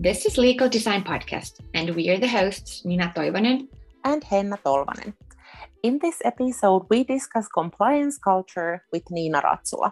This 0.00 0.26
is 0.26 0.38
Legal 0.38 0.68
Design 0.68 1.02
Podcast, 1.02 1.58
and 1.74 1.90
we 1.96 2.08
are 2.08 2.18
the 2.18 2.28
hosts, 2.28 2.84
Nina 2.84 3.12
Toivonen 3.16 3.66
and 4.04 4.22
Henna 4.22 4.56
Tolvanen. 4.64 5.12
In 5.82 5.98
this 5.98 6.22
episode, 6.24 6.86
we 6.88 7.02
discuss 7.02 7.48
compliance 7.48 8.16
culture 8.16 8.84
with 8.92 9.02
Nina 9.10 9.42
Ratsula. 9.42 9.90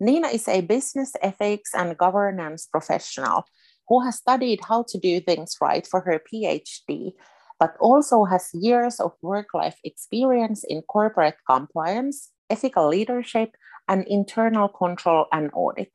Nina 0.00 0.28
is 0.28 0.46
a 0.48 0.60
business 0.60 1.14
ethics 1.22 1.70
and 1.74 1.96
governance 1.96 2.66
professional 2.66 3.44
who 3.88 4.04
has 4.04 4.16
studied 4.16 4.60
how 4.68 4.84
to 4.88 4.98
do 4.98 5.18
things 5.18 5.56
right 5.62 5.86
for 5.86 6.02
her 6.02 6.20
PhD, 6.20 7.12
but 7.58 7.76
also 7.80 8.26
has 8.26 8.50
years 8.52 9.00
of 9.00 9.12
work 9.22 9.54
life 9.54 9.78
experience 9.82 10.62
in 10.62 10.82
corporate 10.82 11.36
compliance, 11.48 12.32
ethical 12.50 12.86
leadership, 12.86 13.56
and 13.88 14.06
internal 14.08 14.68
control 14.68 15.24
and 15.32 15.48
audit. 15.54 15.88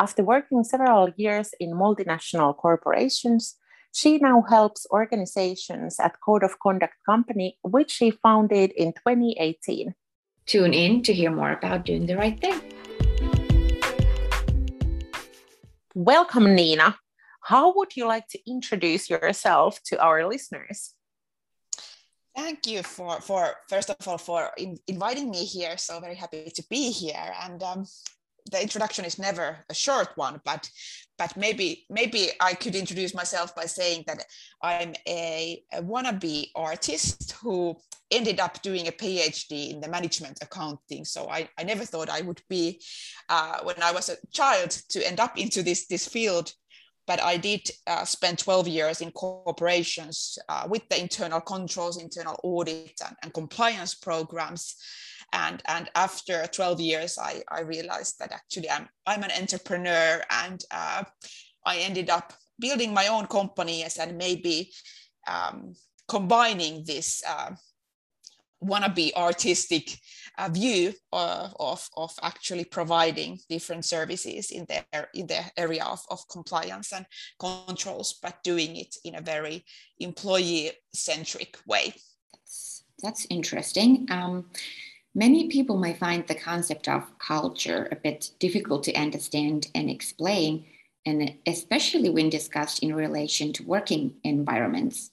After 0.00 0.22
working 0.22 0.62
several 0.62 1.10
years 1.16 1.50
in 1.58 1.72
multinational 1.72 2.56
corporations, 2.56 3.56
she 3.92 4.18
now 4.18 4.44
helps 4.48 4.86
organizations 4.92 5.98
at 5.98 6.20
Code 6.24 6.44
of 6.44 6.60
Conduct 6.60 6.94
Company, 7.04 7.58
which 7.62 7.90
she 7.90 8.12
founded 8.12 8.70
in 8.76 8.92
2018. 8.92 9.96
Tune 10.46 10.72
in 10.72 11.02
to 11.02 11.12
hear 11.12 11.32
more 11.32 11.50
about 11.50 11.84
doing 11.84 12.06
the 12.06 12.16
right 12.16 12.40
thing. 12.40 12.60
Welcome, 15.96 16.54
Nina. 16.54 16.96
How 17.42 17.74
would 17.74 17.96
you 17.96 18.06
like 18.06 18.28
to 18.28 18.38
introduce 18.48 19.10
yourself 19.10 19.80
to 19.86 20.00
our 20.00 20.28
listeners? 20.28 20.94
Thank 22.36 22.68
you 22.68 22.84
for, 22.84 23.20
for 23.20 23.56
first 23.68 23.90
of 23.90 24.06
all, 24.06 24.16
for 24.16 24.52
in, 24.56 24.78
inviting 24.86 25.28
me 25.28 25.44
here. 25.44 25.76
So 25.76 25.98
very 25.98 26.14
happy 26.14 26.52
to 26.54 26.62
be 26.70 26.92
here. 26.92 27.34
And 27.42 27.60
um, 27.64 27.86
the 28.50 28.62
introduction 28.62 29.04
is 29.04 29.18
never 29.18 29.58
a 29.68 29.74
short 29.74 30.08
one, 30.16 30.40
but 30.44 30.68
but 31.18 31.36
maybe 31.36 31.84
maybe 31.90 32.30
I 32.40 32.54
could 32.54 32.74
introduce 32.74 33.14
myself 33.14 33.54
by 33.54 33.66
saying 33.66 34.04
that 34.06 34.24
I'm 34.62 34.94
a, 35.06 35.62
a 35.72 35.82
wannabe 35.82 36.50
artist 36.54 37.32
who 37.42 37.76
ended 38.10 38.40
up 38.40 38.62
doing 38.62 38.88
a 38.88 38.92
PhD 38.92 39.72
in 39.72 39.80
the 39.80 39.88
management 39.88 40.38
accounting. 40.40 41.04
So 41.04 41.28
I, 41.28 41.48
I 41.58 41.64
never 41.64 41.84
thought 41.84 42.08
I 42.08 42.22
would 42.22 42.40
be 42.48 42.80
uh, 43.28 43.58
when 43.64 43.82
I 43.82 43.92
was 43.92 44.08
a 44.08 44.16
child 44.32 44.70
to 44.90 45.06
end 45.06 45.20
up 45.20 45.36
into 45.36 45.62
this 45.62 45.86
this 45.86 46.06
field. 46.06 46.52
But 47.06 47.22
I 47.22 47.38
did 47.38 47.70
uh, 47.86 48.04
spend 48.04 48.38
12 48.38 48.68
years 48.68 49.00
in 49.00 49.12
corporations 49.12 50.38
uh, 50.46 50.66
with 50.68 50.86
the 50.90 51.00
internal 51.00 51.40
controls, 51.40 51.96
internal 51.96 52.38
audit, 52.42 53.00
and, 53.02 53.16
and 53.22 53.32
compliance 53.32 53.94
programs 53.94 54.76
and 55.32 55.62
and 55.66 55.90
after 55.94 56.46
12 56.46 56.80
years 56.80 57.18
i 57.18 57.42
i 57.50 57.60
realized 57.60 58.18
that 58.18 58.32
actually 58.32 58.70
i'm 58.70 58.88
i'm 59.06 59.22
an 59.22 59.30
entrepreneur 59.38 60.22
and 60.30 60.64
uh, 60.70 61.04
i 61.66 61.78
ended 61.78 62.08
up 62.08 62.32
building 62.58 62.92
my 62.92 63.06
own 63.06 63.26
company 63.26 63.58
companies 63.58 63.98
and 63.98 64.16
maybe 64.16 64.70
um, 65.26 65.74
combining 66.08 66.84
this 66.84 67.22
uh, 67.28 67.50
wannabe 68.62 69.12
artistic 69.14 69.98
uh, 70.38 70.48
view 70.48 70.92
of, 71.12 71.54
of, 71.60 71.88
of 71.96 72.12
actually 72.22 72.64
providing 72.64 73.38
different 73.48 73.84
services 73.84 74.50
in 74.50 74.66
the, 74.68 74.84
in 75.14 75.26
the 75.26 75.40
area 75.56 75.84
of, 75.84 76.00
of 76.10 76.26
compliance 76.28 76.92
and 76.92 77.06
controls, 77.38 78.18
but 78.22 78.42
doing 78.42 78.76
it 78.76 78.96
in 79.04 79.14
a 79.16 79.20
very 79.20 79.64
employee 80.00 80.72
centric 80.92 81.56
way. 81.66 81.92
That's, 82.32 82.84
that's 83.02 83.26
interesting. 83.30 84.06
Um, 84.10 84.50
Many 85.14 85.48
people 85.48 85.76
might 85.76 85.98
find 85.98 86.26
the 86.26 86.34
concept 86.34 86.88
of 86.88 87.18
culture 87.18 87.88
a 87.90 87.96
bit 87.96 88.30
difficult 88.38 88.84
to 88.84 88.94
understand 88.94 89.68
and 89.74 89.90
explain, 89.90 90.66
and 91.04 91.34
especially 91.46 92.10
when 92.10 92.30
discussed 92.30 92.82
in 92.82 92.94
relation 92.94 93.52
to 93.54 93.62
working 93.64 94.14
environments. 94.24 95.10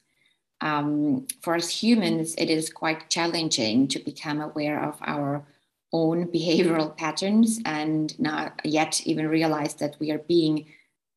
Um, 0.61 1.28
for 1.41 1.55
us 1.55 1.69
humans, 1.69 2.35
it 2.38 2.50
is 2.50 2.69
quite 2.69 3.09
challenging 3.09 3.88
to 3.89 4.00
become 4.00 4.41
aware 4.41 4.81
of 4.84 4.97
our 5.01 5.45
own 5.94 6.28
behavioral 6.34 6.95
patterns 6.95 7.59
and 7.66 8.17
not 8.19 8.61
yet 8.63 9.05
even 9.05 9.28
realize 9.28 9.75
that 9.75 9.97
we 10.00 10.11
are 10.11 10.19
being 10.19 10.67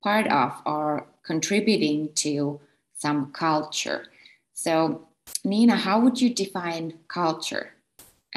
part 0.02 0.26
of 0.28 0.52
or 0.66 1.06
contributing 1.24 2.10
to 2.14 2.60
some 2.94 3.32
culture. 3.32 4.06
So, 4.54 5.08
Nina, 5.44 5.76
how 5.76 6.00
would 6.00 6.20
you 6.20 6.32
define 6.34 6.98
culture? 7.08 7.72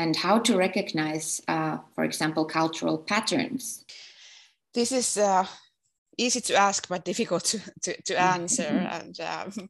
And 0.01 0.16
how 0.16 0.39
to 0.39 0.57
recognize, 0.57 1.41
uh, 1.47 1.78
for 1.94 2.03
example, 2.03 2.44
cultural 2.45 2.97
patterns? 2.97 3.85
This 4.73 4.91
is 4.91 5.17
uh, 5.17 5.45
easy 6.17 6.41
to 6.41 6.56
ask, 6.56 6.88
but 6.89 7.06
difficult 7.06 7.44
to, 7.45 7.59
to, 7.84 8.01
to 8.01 8.19
answer. 8.19 8.63
and 8.63 9.19
um, 9.19 9.51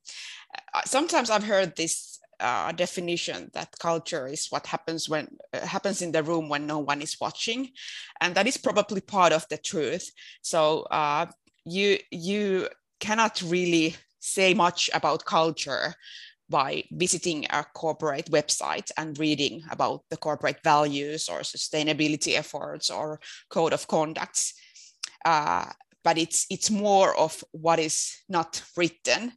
uh, 0.73 0.81
sometimes 0.85 1.29
I've 1.29 1.43
heard 1.43 1.75
this 1.75 2.19
uh, 2.39 2.71
definition 2.71 3.51
that 3.53 3.77
culture 3.79 4.25
is 4.25 4.47
what 4.49 4.65
happens 4.67 5.09
when 5.09 5.27
uh, 5.53 5.65
happens 5.65 6.01
in 6.01 6.11
the 6.11 6.23
room 6.23 6.49
when 6.49 6.65
no 6.65 6.79
one 6.79 7.01
is 7.01 7.17
watching, 7.19 7.69
and 8.21 8.33
that 8.35 8.47
is 8.47 8.57
probably 8.57 9.01
part 9.01 9.33
of 9.33 9.45
the 9.49 9.57
truth. 9.57 10.11
So 10.41 10.83
uh, 10.91 11.25
you 11.65 11.97
you 12.09 12.69
cannot 12.99 13.41
really 13.45 13.95
say 14.19 14.53
much 14.53 14.89
about 14.93 15.25
culture 15.25 15.95
by 16.51 16.83
visiting 16.91 17.45
a 17.49 17.65
corporate 17.73 18.29
website 18.29 18.91
and 18.97 19.17
reading 19.17 19.63
about 19.71 20.03
the 20.11 20.17
corporate 20.17 20.59
values 20.63 21.27
or 21.29 21.39
sustainability 21.39 22.37
efforts 22.37 22.91
or 22.91 23.19
code 23.49 23.73
of 23.73 23.87
conducts. 23.87 24.53
Uh, 25.25 25.65
but 26.03 26.17
it's 26.17 26.45
it's 26.49 26.69
more 26.69 27.17
of 27.17 27.43
what 27.51 27.79
is 27.79 28.17
not 28.29 28.61
written. 28.75 29.33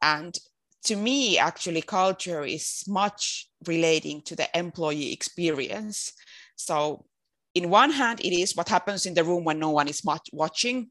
And 0.00 0.38
to 0.84 0.96
me, 0.96 1.38
actually, 1.38 1.82
culture 1.82 2.44
is 2.44 2.84
much 2.88 3.48
relating 3.66 4.22
to 4.22 4.36
the 4.36 4.48
employee 4.54 5.12
experience. 5.12 6.12
So, 6.56 7.06
in 7.54 7.70
one 7.70 7.90
hand, 7.90 8.20
it 8.20 8.32
is 8.32 8.56
what 8.56 8.68
happens 8.68 9.06
in 9.06 9.14
the 9.14 9.24
room 9.24 9.44
when 9.44 9.58
no 9.58 9.70
one 9.70 9.88
is 9.88 10.02
watching. 10.32 10.90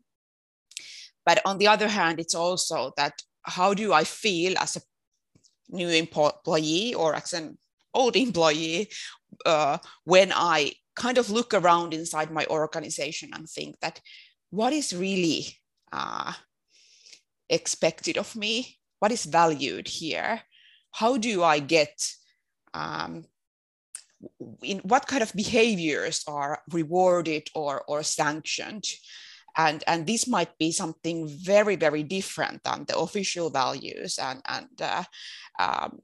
But 1.25 1.41
on 1.45 1.57
the 1.57 1.67
other 1.67 1.87
hand, 1.87 2.19
it's 2.19 2.35
also 2.35 2.93
that 2.97 3.21
how 3.43 3.73
do 3.73 3.93
I 3.93 4.03
feel 4.03 4.57
as 4.57 4.75
a 4.75 4.81
new 5.71 5.89
employee 5.89 6.93
or 6.93 7.15
as 7.15 7.33
an 7.33 7.57
old 7.93 8.15
employee 8.15 8.89
uh, 9.45 9.77
when 10.03 10.31
I 10.33 10.73
kind 10.95 11.17
of 11.17 11.29
look 11.29 11.53
around 11.53 11.93
inside 11.93 12.31
my 12.31 12.45
organization 12.47 13.31
and 13.33 13.49
think 13.49 13.79
that 13.79 13.99
what 14.49 14.73
is 14.73 14.93
really 14.93 15.47
uh, 15.91 16.33
expected 17.49 18.17
of 18.17 18.35
me? 18.35 18.77
What 18.99 19.11
is 19.11 19.25
valued 19.25 19.87
here? 19.87 20.41
How 20.91 21.17
do 21.17 21.43
I 21.43 21.59
get 21.59 21.95
um, 22.73 23.25
in 24.61 24.79
what 24.79 25.07
kind 25.07 25.23
of 25.23 25.33
behaviors 25.33 26.23
are 26.27 26.61
rewarded 26.71 27.49
or, 27.55 27.83
or 27.87 28.03
sanctioned? 28.03 28.85
And 29.57 29.83
and 29.87 30.07
this 30.07 30.27
might 30.27 30.57
be 30.57 30.71
something 30.71 31.27
very 31.27 31.75
very 31.75 32.03
different 32.03 32.63
than 32.63 32.85
the 32.85 32.97
official 32.97 33.49
values 33.49 34.17
and 34.17 34.41
and 34.47 34.81
uh, 34.81 35.03
um, 35.59 35.99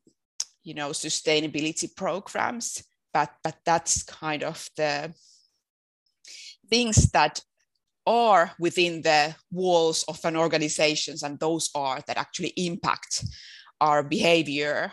you 0.63 0.73
know 0.73 0.89
sustainability 0.89 1.93
programs 1.95 2.83
but 3.13 3.31
but 3.43 3.55
that's 3.65 4.03
kind 4.03 4.43
of 4.43 4.69
the 4.75 5.13
things 6.69 7.11
that 7.11 7.41
are 8.05 8.51
within 8.59 9.01
the 9.01 9.35
walls 9.51 10.03
of 10.07 10.23
an 10.23 10.37
organizations 10.37 11.23
and 11.23 11.39
those 11.39 11.69
are 11.75 12.01
that 12.07 12.17
actually 12.17 12.53
impact 12.55 13.25
our 13.81 14.03
behavior 14.03 14.91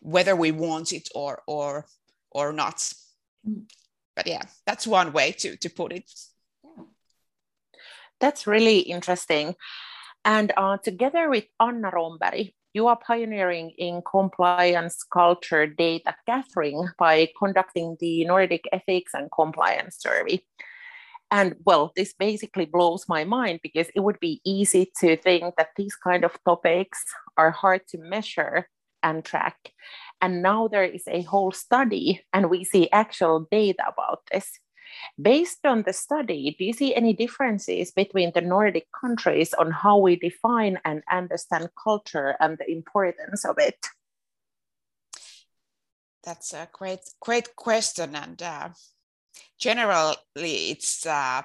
whether 0.00 0.36
we 0.36 0.52
want 0.52 0.92
it 0.92 1.08
or 1.14 1.42
or 1.46 1.86
or 2.30 2.52
not 2.52 2.76
mm. 3.48 3.62
but 4.16 4.26
yeah 4.26 4.42
that's 4.66 4.86
one 4.86 5.12
way 5.12 5.32
to 5.32 5.56
to 5.56 5.68
put 5.70 5.92
it 5.92 6.10
that's 8.24 8.46
really 8.46 8.78
interesting. 8.78 9.54
And 10.24 10.50
uh, 10.56 10.78
together 10.82 11.28
with 11.28 11.44
Anna 11.60 11.90
Romberg, 11.92 12.52
you 12.72 12.86
are 12.86 12.96
pioneering 12.96 13.72
in 13.76 14.00
compliance 14.10 15.04
culture 15.12 15.66
data 15.66 16.14
gathering 16.26 16.88
by 16.98 17.28
conducting 17.38 17.98
the 18.00 18.24
Nordic 18.24 18.64
Ethics 18.72 19.12
and 19.12 19.30
Compliance 19.30 19.98
Survey. 19.98 20.42
And 21.30 21.56
well, 21.66 21.92
this 21.96 22.14
basically 22.18 22.64
blows 22.64 23.04
my 23.08 23.24
mind 23.24 23.60
because 23.62 23.88
it 23.94 24.00
would 24.00 24.20
be 24.20 24.40
easy 24.46 24.90
to 25.00 25.18
think 25.18 25.56
that 25.58 25.76
these 25.76 25.94
kind 25.94 26.24
of 26.24 26.32
topics 26.46 27.04
are 27.36 27.50
hard 27.50 27.82
to 27.88 27.98
measure 27.98 28.68
and 29.02 29.22
track. 29.22 29.56
And 30.22 30.40
now 30.40 30.68
there 30.68 30.84
is 30.84 31.04
a 31.08 31.22
whole 31.22 31.52
study, 31.52 32.24
and 32.32 32.48
we 32.48 32.64
see 32.64 32.88
actual 32.90 33.46
data 33.50 33.84
about 33.86 34.20
this. 34.32 34.58
Based 35.20 35.64
on 35.64 35.82
the 35.82 35.92
study, 35.92 36.54
do 36.58 36.64
you 36.64 36.72
see 36.72 36.94
any 36.94 37.12
differences 37.12 37.90
between 37.90 38.32
the 38.34 38.40
Nordic 38.40 38.86
countries 38.92 39.54
on 39.54 39.70
how 39.70 39.98
we 39.98 40.16
define 40.16 40.78
and 40.84 41.02
understand 41.10 41.68
culture 41.82 42.36
and 42.40 42.58
the 42.58 42.70
importance 42.70 43.44
of 43.44 43.58
it? 43.58 43.86
That's 46.24 46.54
a 46.54 46.68
great, 46.72 47.00
great 47.20 47.54
question. 47.54 48.16
And 48.16 48.42
uh, 48.42 48.70
generally, 49.58 50.16
it's 50.36 51.06
uh, 51.06 51.42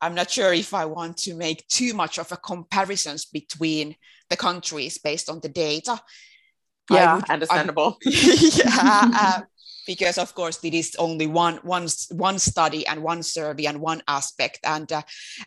I'm 0.00 0.14
not 0.14 0.30
sure 0.30 0.52
if 0.52 0.74
I 0.74 0.84
want 0.86 1.16
to 1.18 1.34
make 1.34 1.66
too 1.68 1.94
much 1.94 2.18
of 2.18 2.32
a 2.32 2.36
comparisons 2.36 3.24
between 3.24 3.96
the 4.28 4.36
countries 4.36 4.98
based 4.98 5.30
on 5.30 5.40
the 5.40 5.48
data. 5.48 6.00
Yeah, 6.90 7.16
would, 7.16 7.30
understandable. 7.30 7.98
yeah, 8.04 9.10
uh, 9.14 9.42
because 9.86 10.18
of 10.18 10.34
course 10.34 10.58
it 10.64 10.74
is 10.74 10.96
only 10.98 11.26
one 11.26 11.56
one 11.62 11.88
one 12.10 12.38
study 12.38 12.86
and 12.86 13.02
one 13.02 13.22
survey 13.22 13.66
and 13.66 13.80
one 13.80 14.02
aspect, 14.08 14.60
and 14.64 14.90
uh, 14.92 15.02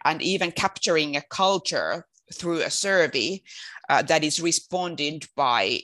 and 0.06 0.21
even 0.21 0.51
capturing 0.51 1.15
a 1.15 1.21
culture 1.21 2.06
through 2.33 2.62
a 2.62 2.69
survey 2.69 3.41
uh, 3.89 4.01
that 4.03 4.24
is 4.24 4.41
responded 4.41 5.27
by 5.36 5.80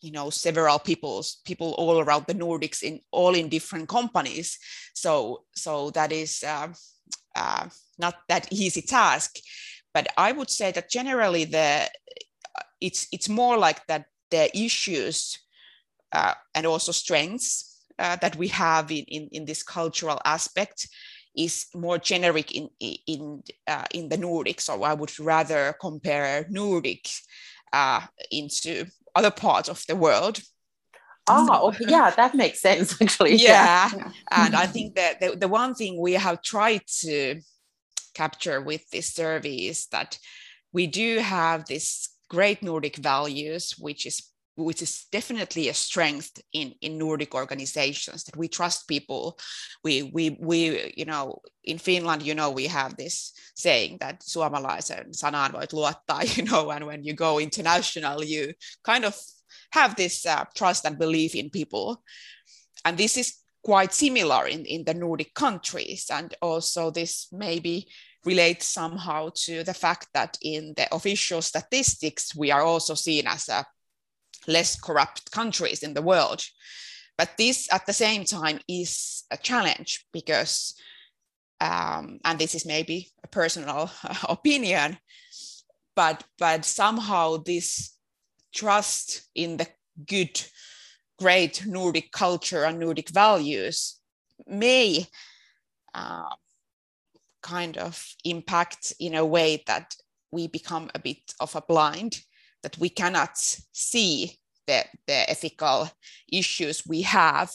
you 0.00 0.10
know 0.10 0.30
several 0.30 0.78
people's 0.78 1.40
people 1.44 1.74
all 1.78 2.00
around 2.00 2.26
the 2.26 2.34
nordics 2.34 2.82
in 2.82 3.00
all 3.12 3.34
in 3.34 3.48
different 3.48 3.88
companies. 3.88 4.58
So 4.94 5.44
so 5.54 5.90
that 5.90 6.12
is 6.12 6.42
uh, 6.42 6.68
uh, 7.36 7.68
not 7.98 8.16
that 8.28 8.52
easy 8.52 8.82
task. 8.82 9.38
But 9.92 10.06
i 10.16 10.30
would 10.30 10.50
say 10.50 10.70
that 10.72 10.88
generally 10.88 11.44
the 11.44 11.90
it's 12.80 13.06
it's 13.12 13.28
more 13.28 13.58
like 13.58 13.86
that 13.86 14.06
the 14.30 14.56
issues 14.56 15.38
uh, 16.12 16.34
and 16.54 16.66
also 16.66 16.92
strengths 16.92 17.69
uh, 18.00 18.16
that 18.16 18.36
we 18.36 18.48
have 18.48 18.90
in, 18.90 19.04
in, 19.04 19.28
in 19.30 19.44
this 19.44 19.62
cultural 19.62 20.20
aspect 20.24 20.88
is 21.36 21.66
more 21.74 21.98
generic 21.98 22.50
in 22.52 22.68
in 22.80 23.42
uh, 23.68 23.84
in 23.92 24.08
the 24.08 24.16
Nordics. 24.16 24.62
So 24.62 24.82
I 24.82 24.94
would 24.94 25.16
rather 25.20 25.74
compare 25.80 26.46
Nordic 26.50 27.08
uh, 27.72 28.00
into 28.30 28.86
other 29.14 29.30
parts 29.30 29.68
of 29.68 29.84
the 29.86 29.96
world. 29.96 30.40
Oh, 31.28 31.72
yeah, 31.80 32.10
that 32.16 32.34
makes 32.34 32.60
sense 32.60 33.00
actually. 33.02 33.36
Yeah, 33.36 33.90
yeah. 33.94 34.10
and 34.32 34.56
I 34.56 34.66
think 34.66 34.96
that 34.96 35.20
the, 35.20 35.36
the 35.36 35.48
one 35.48 35.74
thing 35.74 36.00
we 36.00 36.14
have 36.14 36.42
tried 36.42 36.82
to 37.02 37.40
capture 38.14 38.60
with 38.60 38.90
this 38.90 39.14
survey 39.14 39.68
is 39.68 39.86
that 39.88 40.18
we 40.72 40.86
do 40.86 41.18
have 41.18 41.66
this 41.66 42.08
great 42.28 42.62
Nordic 42.62 42.96
values, 42.96 43.74
which 43.78 44.06
is 44.06 44.29
which 44.56 44.82
is 44.82 45.06
definitely 45.12 45.68
a 45.68 45.74
strength 45.74 46.40
in, 46.52 46.74
in 46.80 46.98
Nordic 46.98 47.34
organizations 47.34 48.24
that 48.24 48.36
we 48.36 48.48
trust 48.48 48.88
people. 48.88 49.38
We, 49.84 50.02
we, 50.02 50.36
we, 50.40 50.92
you 50.96 51.04
know, 51.04 51.40
in 51.64 51.78
Finland, 51.78 52.22
you 52.22 52.34
know, 52.34 52.50
we 52.50 52.66
have 52.66 52.96
this 52.96 53.32
saying 53.54 53.98
that 54.00 54.22
suomalaisen 54.22 55.14
sanaan 55.14 55.52
voit 55.52 55.72
luottaa, 55.72 56.22
you 56.36 56.44
know, 56.44 56.70
and 56.70 56.86
when 56.86 57.04
you 57.04 57.14
go 57.14 57.38
international, 57.38 58.24
you 58.24 58.54
kind 58.84 59.04
of 59.04 59.14
have 59.72 59.94
this 59.96 60.26
uh, 60.26 60.44
trust 60.54 60.84
and 60.84 60.98
belief 60.98 61.34
in 61.34 61.50
people. 61.50 62.02
And 62.84 62.96
this 62.96 63.16
is 63.16 63.40
quite 63.62 63.92
similar 63.92 64.46
in, 64.46 64.64
in 64.64 64.84
the 64.84 64.94
Nordic 64.94 65.34
countries. 65.34 66.06
And 66.10 66.34
also 66.40 66.90
this 66.90 67.28
maybe 67.32 67.86
relates 68.24 68.68
somehow 68.68 69.30
to 69.34 69.64
the 69.64 69.74
fact 69.74 70.08
that 70.14 70.38
in 70.42 70.74
the 70.76 70.92
official 70.94 71.42
statistics, 71.42 72.34
we 72.34 72.50
are 72.50 72.62
also 72.62 72.94
seen 72.94 73.26
as 73.26 73.48
a 73.48 73.64
less 74.46 74.78
corrupt 74.78 75.30
countries 75.30 75.82
in 75.82 75.94
the 75.94 76.02
world. 76.02 76.44
But 77.18 77.36
this 77.36 77.68
at 77.72 77.86
the 77.86 77.92
same 77.92 78.24
time 78.24 78.60
is 78.66 79.24
a 79.30 79.36
challenge 79.36 80.06
because, 80.12 80.74
um, 81.60 82.18
and 82.24 82.38
this 82.38 82.54
is 82.54 82.64
maybe 82.64 83.10
a 83.22 83.28
personal 83.28 83.90
opinion, 84.28 84.98
but, 85.94 86.24
but 86.38 86.64
somehow 86.64 87.36
this 87.36 87.94
trust 88.54 89.28
in 89.34 89.58
the 89.58 89.68
good, 90.06 90.42
great 91.18 91.66
Nordic 91.66 92.10
culture 92.10 92.64
and 92.64 92.78
Nordic 92.78 93.10
values 93.10 94.00
may 94.46 95.06
uh, 95.94 96.34
kind 97.42 97.76
of 97.76 98.14
impact 98.24 98.94
in 98.98 99.14
a 99.14 99.26
way 99.26 99.62
that 99.66 99.94
we 100.30 100.46
become 100.46 100.90
a 100.94 100.98
bit 100.98 101.34
of 101.40 101.54
a 101.54 101.62
blind 101.62 102.20
that 102.62 102.78
we 102.78 102.88
cannot 102.88 103.36
see 103.36 104.38
the, 104.66 104.84
the 105.06 105.30
ethical 105.30 105.90
issues 106.32 106.86
we 106.86 107.02
have 107.02 107.50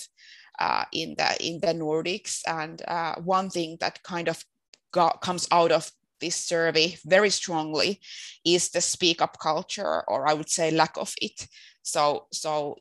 uh, 0.59 0.85
in 0.91 1.15
the 1.17 1.35
in 1.39 1.59
the 1.59 1.73
Nordics. 1.73 2.41
And 2.47 2.81
uh, 2.87 3.15
one 3.23 3.49
thing 3.49 3.77
that 3.79 4.03
kind 4.03 4.27
of 4.27 4.43
got, 4.91 5.21
comes 5.21 5.47
out 5.51 5.71
of 5.71 5.91
this 6.21 6.35
survey 6.35 6.97
very 7.05 7.29
strongly 7.29 7.99
is 8.45 8.69
the 8.69 8.81
speak 8.81 9.21
up 9.21 9.37
culture, 9.39 10.03
or 10.07 10.27
I 10.27 10.33
would 10.33 10.49
say 10.49 10.71
lack 10.71 10.97
of 10.97 11.13
it. 11.21 11.47
So 11.83 12.27
so 12.31 12.77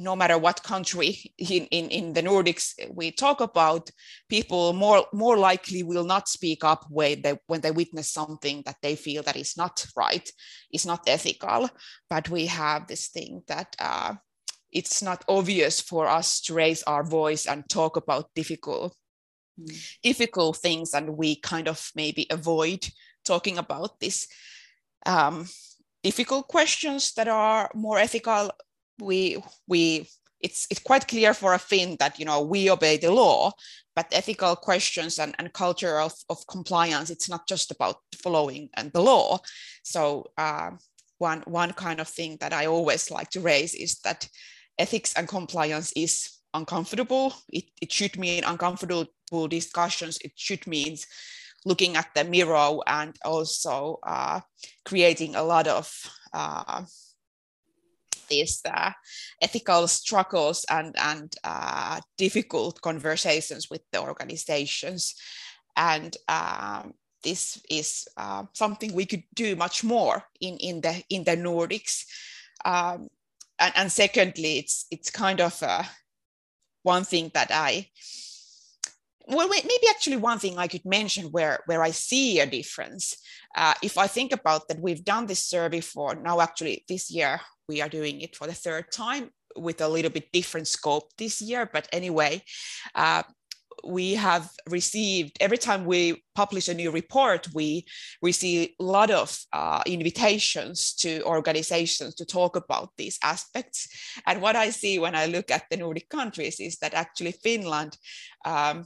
no 0.00 0.16
matter 0.16 0.38
what 0.38 0.62
country 0.62 1.32
in, 1.36 1.66
in, 1.66 1.90
in 1.90 2.12
the 2.14 2.22
Nordics 2.22 2.72
we 2.90 3.10
talk 3.10 3.42
about, 3.42 3.90
people 4.30 4.72
more, 4.72 5.06
more 5.12 5.36
likely 5.36 5.82
will 5.82 6.04
not 6.04 6.26
speak 6.26 6.64
up 6.64 6.86
when 6.88 7.20
they, 7.20 7.38
when 7.46 7.60
they 7.60 7.70
witness 7.70 8.10
something 8.10 8.62
that 8.64 8.76
they 8.80 8.96
feel 8.96 9.22
that 9.22 9.36
is 9.36 9.58
not 9.58 9.86
right, 9.94 10.26
is 10.72 10.86
not 10.86 11.06
ethical. 11.06 11.68
But 12.08 12.30
we 12.30 12.46
have 12.46 12.86
this 12.86 13.08
thing 13.08 13.42
that 13.46 13.76
uh, 13.78 14.14
it's 14.72 15.02
not 15.02 15.22
obvious 15.28 15.82
for 15.82 16.06
us 16.06 16.40
to 16.42 16.54
raise 16.54 16.82
our 16.84 17.04
voice 17.04 17.46
and 17.46 17.68
talk 17.68 17.96
about 17.96 18.30
difficult, 18.34 18.96
mm. 19.60 19.96
difficult 20.02 20.56
things, 20.56 20.94
and 20.94 21.18
we 21.18 21.36
kind 21.36 21.68
of 21.68 21.90
maybe 21.94 22.26
avoid 22.30 22.88
talking 23.26 23.58
about 23.58 24.00
this. 24.00 24.26
Um, 25.04 25.46
difficult 26.02 26.48
questions 26.48 27.12
that 27.12 27.28
are 27.28 27.70
more 27.74 27.98
ethical 27.98 28.50
we 29.00 29.42
we 29.66 30.08
it's 30.40 30.66
it's 30.70 30.80
quite 30.80 31.06
clear 31.08 31.34
for 31.34 31.54
a 31.54 31.58
Finn 31.58 31.96
that 31.98 32.18
you 32.18 32.24
know 32.24 32.42
we 32.42 32.70
obey 32.70 32.96
the 32.96 33.12
law, 33.12 33.52
but 33.94 34.08
ethical 34.12 34.56
questions 34.56 35.18
and, 35.18 35.34
and 35.38 35.52
culture 35.52 36.00
of, 36.00 36.12
of 36.28 36.46
compliance, 36.46 37.10
it's 37.10 37.28
not 37.28 37.46
just 37.46 37.70
about 37.70 37.96
following 38.22 38.68
and 38.76 38.92
the 38.92 39.00
law. 39.00 39.38
So 39.82 40.30
uh, 40.38 40.70
one 41.18 41.42
one 41.46 41.72
kind 41.72 42.00
of 42.00 42.08
thing 42.08 42.38
that 42.40 42.52
I 42.52 42.66
always 42.66 43.10
like 43.10 43.30
to 43.30 43.40
raise 43.40 43.74
is 43.74 43.98
that 44.00 44.28
ethics 44.78 45.14
and 45.14 45.28
compliance 45.28 45.92
is 45.94 46.30
uncomfortable. 46.54 47.34
It, 47.48 47.64
it 47.80 47.92
should 47.92 48.18
mean 48.18 48.44
uncomfortable 48.44 49.06
discussions. 49.48 50.18
It 50.24 50.32
should 50.34 50.66
mean 50.66 50.96
looking 51.66 51.96
at 51.96 52.08
the 52.14 52.24
mirror 52.24 52.78
and 52.86 53.14
also 53.24 53.98
uh, 54.02 54.40
creating 54.84 55.34
a 55.34 55.42
lot 55.42 55.66
of 55.66 55.92
uh, 56.32 56.84
these 58.30 58.60
uh, 58.64 58.92
ethical 59.42 59.88
struggles 59.88 60.64
and, 60.70 60.94
and 60.98 61.34
uh, 61.44 62.00
difficult 62.16 62.80
conversations 62.80 63.68
with 63.70 63.82
the 63.92 64.00
organizations. 64.00 65.14
And 65.76 66.16
um, 66.28 66.94
this 67.22 67.60
is 67.68 68.08
uh, 68.16 68.44
something 68.54 68.94
we 68.94 69.06
could 69.06 69.24
do 69.34 69.56
much 69.56 69.84
more 69.84 70.22
in, 70.40 70.56
in, 70.56 70.80
the, 70.80 71.02
in 71.10 71.24
the 71.24 71.36
Nordics. 71.36 72.04
Um, 72.64 73.08
and, 73.58 73.72
and 73.76 73.92
secondly, 73.92 74.58
it's, 74.58 74.86
it's 74.90 75.10
kind 75.10 75.40
of 75.40 75.62
uh, 75.62 75.82
one 76.82 77.04
thing 77.04 77.30
that 77.34 77.50
I, 77.52 77.88
well, 79.26 79.48
maybe 79.48 79.88
actually 79.88 80.16
one 80.16 80.38
thing 80.38 80.58
I 80.58 80.66
could 80.66 80.84
mention 80.84 81.26
where, 81.26 81.60
where 81.66 81.82
I 81.82 81.90
see 81.90 82.40
a 82.40 82.46
difference. 82.46 83.16
Uh, 83.54 83.74
if 83.82 83.98
I 83.98 84.06
think 84.06 84.32
about 84.32 84.68
that, 84.68 84.80
we've 84.80 85.04
done 85.04 85.26
this 85.26 85.42
survey 85.42 85.80
for 85.80 86.14
now, 86.14 86.40
actually, 86.40 86.84
this 86.88 87.10
year, 87.10 87.40
we 87.70 87.80
are 87.80 87.88
doing 87.88 88.20
it 88.20 88.32
for 88.34 88.46
the 88.48 88.60
third 88.64 88.86
time 88.90 89.24
with 89.56 89.80
a 89.80 89.92
little 89.94 90.10
bit 90.10 90.32
different 90.32 90.66
scope 90.66 91.06
this 91.16 91.40
year. 91.40 91.62
But 91.72 91.86
anyway, 91.92 92.42
uh, 92.94 93.22
we 93.84 94.14
have 94.14 94.50
received 94.68 95.36
every 95.40 95.56
time 95.56 95.84
we 95.84 96.22
publish 96.34 96.68
a 96.68 96.74
new 96.74 96.90
report 96.90 97.48
we 97.54 97.84
receive 98.20 98.68
a 98.78 98.82
lot 98.82 99.10
of 99.10 99.28
uh, 99.54 99.82
invitations 99.86 100.92
to 101.02 101.22
organizations 101.24 102.14
to 102.14 102.26
talk 102.26 102.56
about 102.56 102.90
these 102.98 103.18
aspects 103.22 103.88
and 104.26 104.42
what 104.42 104.54
i 104.54 104.68
see 104.68 104.98
when 104.98 105.14
i 105.14 105.24
look 105.24 105.50
at 105.50 105.64
the 105.70 105.78
nordic 105.78 106.08
countries 106.10 106.60
is 106.60 106.76
that 106.78 106.92
actually 106.92 107.32
finland 107.32 107.96
um, 108.44 108.84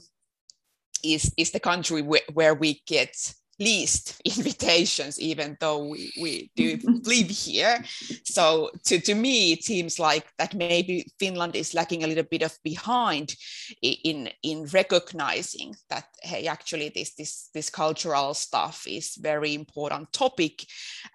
is, 1.03 1.33
is 1.37 1.51
the 1.51 1.59
country 1.59 2.01
where, 2.01 2.27
where 2.33 2.55
we 2.55 2.81
get 2.87 3.15
least 3.59 4.21
invitations 4.25 5.19
even 5.19 5.57
though 5.59 5.85
we, 5.87 6.11
we 6.21 6.51
do 6.55 6.77
live 7.03 7.29
here. 7.29 7.83
So 8.23 8.71
to, 8.85 8.99
to 8.99 9.15
me 9.15 9.53
it 9.53 9.63
seems 9.63 9.99
like 9.99 10.25
that 10.37 10.53
maybe 10.53 11.11
finland 11.19 11.55
is 11.55 11.73
lacking 11.73 12.03
a 12.03 12.07
little 12.07 12.23
bit 12.23 12.43
of 12.43 12.57
behind 12.63 13.35
in 13.81 14.29
in 14.43 14.65
recognizing 14.73 15.75
that 15.89 16.05
hey 16.21 16.47
actually 16.47 16.89
this 16.89 17.15
this 17.15 17.49
this 17.53 17.69
cultural 17.69 18.33
stuff 18.33 18.85
is 18.87 19.15
very 19.15 19.53
important 19.53 20.11
topic. 20.11 20.65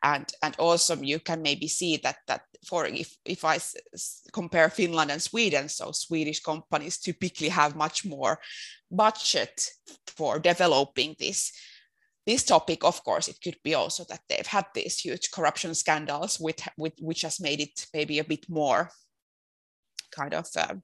And 0.02 0.30
and 0.42 0.56
also 0.58 0.96
you 0.96 1.20
can 1.20 1.42
maybe 1.42 1.68
see 1.68 1.98
that 1.98 2.16
that 2.26 2.42
for 2.66 2.86
if 2.86 3.16
if 3.24 3.44
i 3.44 3.58
compare 4.32 4.68
finland 4.68 5.10
and 5.10 5.22
sweden 5.22 5.68
so 5.68 5.92
swedish 5.92 6.40
companies 6.40 6.98
typically 6.98 7.48
have 7.48 7.74
much 7.74 8.04
more 8.04 8.38
budget 8.90 9.70
for 10.06 10.38
developing 10.38 11.14
this 11.18 11.52
this 12.30 12.44
topic, 12.44 12.84
of 12.84 13.02
course, 13.02 13.26
it 13.28 13.38
could 13.42 13.56
be 13.64 13.74
also 13.74 14.04
that 14.04 14.20
they've 14.28 14.46
had 14.46 14.66
these 14.72 14.98
huge 15.00 15.32
corruption 15.32 15.74
scandals, 15.74 16.38
with, 16.38 16.60
with 16.76 16.92
which 17.00 17.22
has 17.22 17.40
made 17.40 17.60
it 17.60 17.86
maybe 17.92 18.20
a 18.20 18.24
bit 18.24 18.48
more 18.48 18.90
kind 20.12 20.34
of 20.34 20.46
um, 20.56 20.82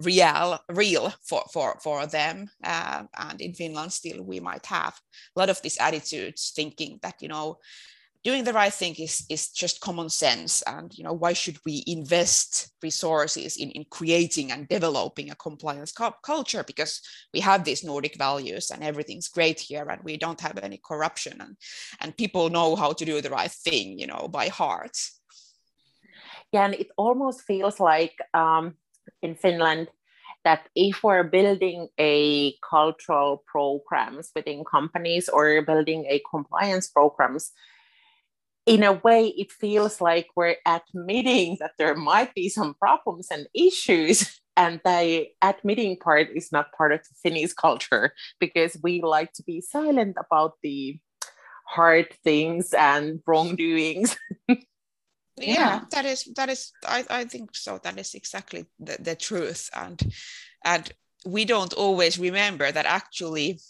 real 0.00 0.58
real 0.68 1.12
for 1.24 1.42
for 1.52 1.78
for 1.82 2.06
them. 2.06 2.48
Uh, 2.62 3.02
and 3.18 3.40
in 3.40 3.54
finland 3.54 3.92
still 3.92 4.22
we 4.22 4.40
might 4.40 4.66
have 4.66 4.94
a 5.36 5.40
lot 5.40 5.50
of 5.50 5.60
these 5.62 5.78
attitudes 5.78 6.52
thinking 6.54 6.98
that 7.02 7.16
you 7.20 7.28
know 7.28 7.58
doing 8.28 8.44
the 8.44 8.52
right 8.52 8.74
thing 8.74 8.94
is 8.98 9.24
is 9.34 9.48
just 9.62 9.80
common 9.80 10.10
sense. 10.10 10.62
And 10.74 10.88
you 10.96 11.04
know 11.04 11.16
why 11.22 11.32
should 11.32 11.58
we 11.64 11.82
invest 11.86 12.50
resources 12.82 13.56
in 13.56 13.70
in 13.78 13.84
creating 13.98 14.52
and 14.52 14.68
developing 14.68 15.30
a 15.30 15.42
compliance 15.46 15.92
culture? 16.30 16.64
Because 16.72 16.92
we 17.34 17.40
have 17.40 17.64
these 17.64 17.82
nordic 17.90 18.14
values 18.18 18.70
and 18.70 18.82
everything's 18.82 19.28
great 19.36 19.60
here 19.60 19.86
and 19.90 20.00
we 20.04 20.14
don't 20.24 20.40
have 20.46 20.58
any 20.58 20.78
corruption 20.90 21.40
and 21.44 21.56
and 22.00 22.20
people 22.22 22.50
know 22.56 22.76
how 22.82 22.92
to 22.92 23.04
do 23.10 23.20
the 23.20 23.34
right 23.38 23.54
thing 23.66 23.98
you 24.02 24.08
know 24.10 24.22
by 24.38 24.46
heart. 24.60 24.96
Yeah 26.52 26.64
and 26.66 26.74
it 26.74 26.90
almost 26.96 27.38
feels 27.50 27.76
like 27.80 28.16
um, 28.42 28.64
in 29.26 29.34
finland 29.44 29.88
that 30.44 30.62
if 30.74 30.94
we're 31.04 31.30
building 31.38 31.88
a 31.98 32.54
cultural 32.74 33.30
programs 33.52 34.30
within 34.36 34.64
companies 34.64 35.28
or 35.28 35.62
building 35.70 36.00
a 36.08 36.22
compliance 36.32 36.86
programs 36.98 37.52
in 38.68 38.82
a 38.82 38.92
way, 38.92 39.28
it 39.28 39.50
feels 39.50 39.98
like 39.98 40.28
we're 40.36 40.56
admitting 40.66 41.56
that 41.58 41.72
there 41.78 41.94
might 41.94 42.34
be 42.34 42.50
some 42.50 42.74
problems 42.74 43.28
and 43.30 43.48
issues. 43.54 44.40
And 44.58 44.80
the 44.84 45.28
admitting 45.40 45.98
part 45.98 46.28
is 46.34 46.52
not 46.52 46.72
part 46.72 46.92
of 46.92 47.00
the 47.00 47.14
Finnish 47.22 47.52
culture 47.54 48.12
because 48.40 48.76
we 48.82 49.00
like 49.00 49.32
to 49.34 49.42
be 49.44 49.60
silent 49.60 50.16
about 50.18 50.54
the 50.62 50.98
hard 51.64 52.12
things 52.24 52.74
and 52.74 53.20
wrongdoings. 53.24 54.16
yeah, 55.38 55.84
that 55.92 56.04
is 56.04 56.24
that 56.34 56.48
is 56.48 56.72
I, 56.84 57.04
I 57.08 57.24
think 57.24 57.54
so. 57.54 57.78
That 57.84 57.98
is 57.98 58.14
exactly 58.14 58.66
the, 58.80 58.96
the 58.98 59.14
truth. 59.14 59.70
And 59.72 60.02
and 60.64 60.92
we 61.24 61.44
don't 61.44 61.72
always 61.72 62.18
remember 62.18 62.72
that 62.72 62.84
actually 62.84 63.60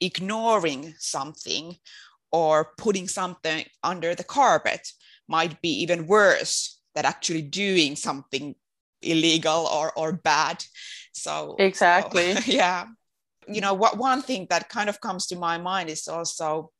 ignoring 0.00 0.94
something 0.98 1.76
or 2.32 2.72
putting 2.78 3.08
something 3.08 3.64
under 3.82 4.14
the 4.14 4.24
carpet 4.24 4.88
might 5.28 5.60
be 5.60 5.70
even 5.82 6.06
worse 6.06 6.80
than 6.94 7.04
actually 7.04 7.42
doing 7.42 7.96
something 7.96 8.54
illegal 9.02 9.66
or, 9.66 9.92
or 9.96 10.12
bad. 10.12 10.64
So 11.12 11.56
exactly. 11.58 12.34
so, 12.34 12.40
yeah. 12.46 12.86
You 13.48 13.60
know 13.60 13.74
what 13.74 13.96
one 13.96 14.22
thing 14.22 14.48
that 14.50 14.68
kind 14.68 14.88
of 14.88 15.00
comes 15.00 15.26
to 15.26 15.36
my 15.36 15.56
mind 15.58 15.88
is 15.88 16.08
also 16.08 16.72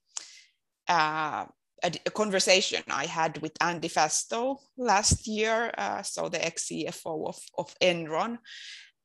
uh, 0.88 1.46
a, 1.82 1.92
a, 2.06 2.10
conversation 2.10 2.82
I 2.88 3.06
had 3.06 3.40
with 3.40 3.52
Andy 3.60 3.88
Fastow 3.88 4.56
last 4.76 5.26
year, 5.28 5.72
uh, 5.78 6.02
so 6.02 6.28
the 6.28 6.44
ex 6.44 6.64
CFO 6.64 7.28
of, 7.28 7.38
of 7.58 7.74
Enron. 7.80 8.38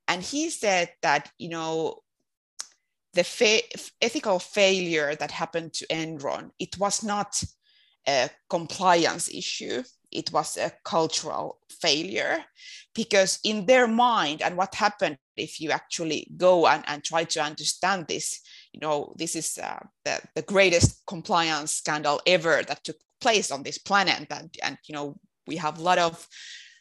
And 0.08 0.24
he 0.24 0.50
said 0.50 0.90
that, 1.02 1.32
you 1.38 1.50
know, 1.50 2.00
the 3.14 3.24
fa- 3.24 3.62
ethical 4.02 4.40
failure 4.40 5.16
that 5.16 5.32
happened 5.32 5.74
to 5.74 5.88
Enron, 5.88 6.52
it 6.60 6.78
was 6.78 7.04
not 7.04 7.44
a 8.08 8.30
compliance 8.50 9.30
issue, 9.30 9.84
it 10.12 10.32
was 10.32 10.58
a 10.58 10.72
cultural 10.84 11.60
failure. 11.70 12.44
Because 12.94 13.40
in 13.44 13.66
their 13.66 13.88
mind, 13.88 14.42
and 14.42 14.58
what 14.58 14.76
happened 14.76 15.18
if 15.38 15.62
you 15.62 15.72
actually 15.72 16.28
go 16.38 16.68
and, 16.68 16.84
and 16.88 17.04
try 17.04 17.24
to 17.24 17.42
understand 17.42 18.06
this, 18.08 18.42
you 18.74 18.80
know, 18.80 19.14
this 19.18 19.36
is 19.36 19.58
uh, 19.58 19.80
the, 20.04 20.20
the 20.36 20.42
greatest 20.42 21.06
compliance 21.08 21.74
scandal 21.74 22.22
ever 22.26 22.64
that 22.68 22.84
took 22.84 22.98
place 23.20 23.52
on 23.52 23.64
this 23.64 23.78
planet. 23.78 24.28
And, 24.30 24.54
and 24.64 24.78
you 24.88 24.94
know, 24.94 25.18
we 25.48 25.58
have 25.58 25.78
a 25.78 25.82
lot 25.82 25.98
of, 25.98 26.28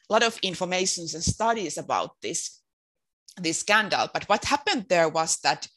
lot 0.09 0.23
of 0.23 0.39
informations 0.43 1.15
and 1.15 1.23
studies 1.23 1.79
about 1.79 2.21
this, 2.23 2.61
this 3.41 3.61
scandal. 3.61 4.09
But 4.13 4.29
what 4.29 4.45
happened 4.45 4.87
there 4.89 5.09
was 5.09 5.39
that 5.39 5.69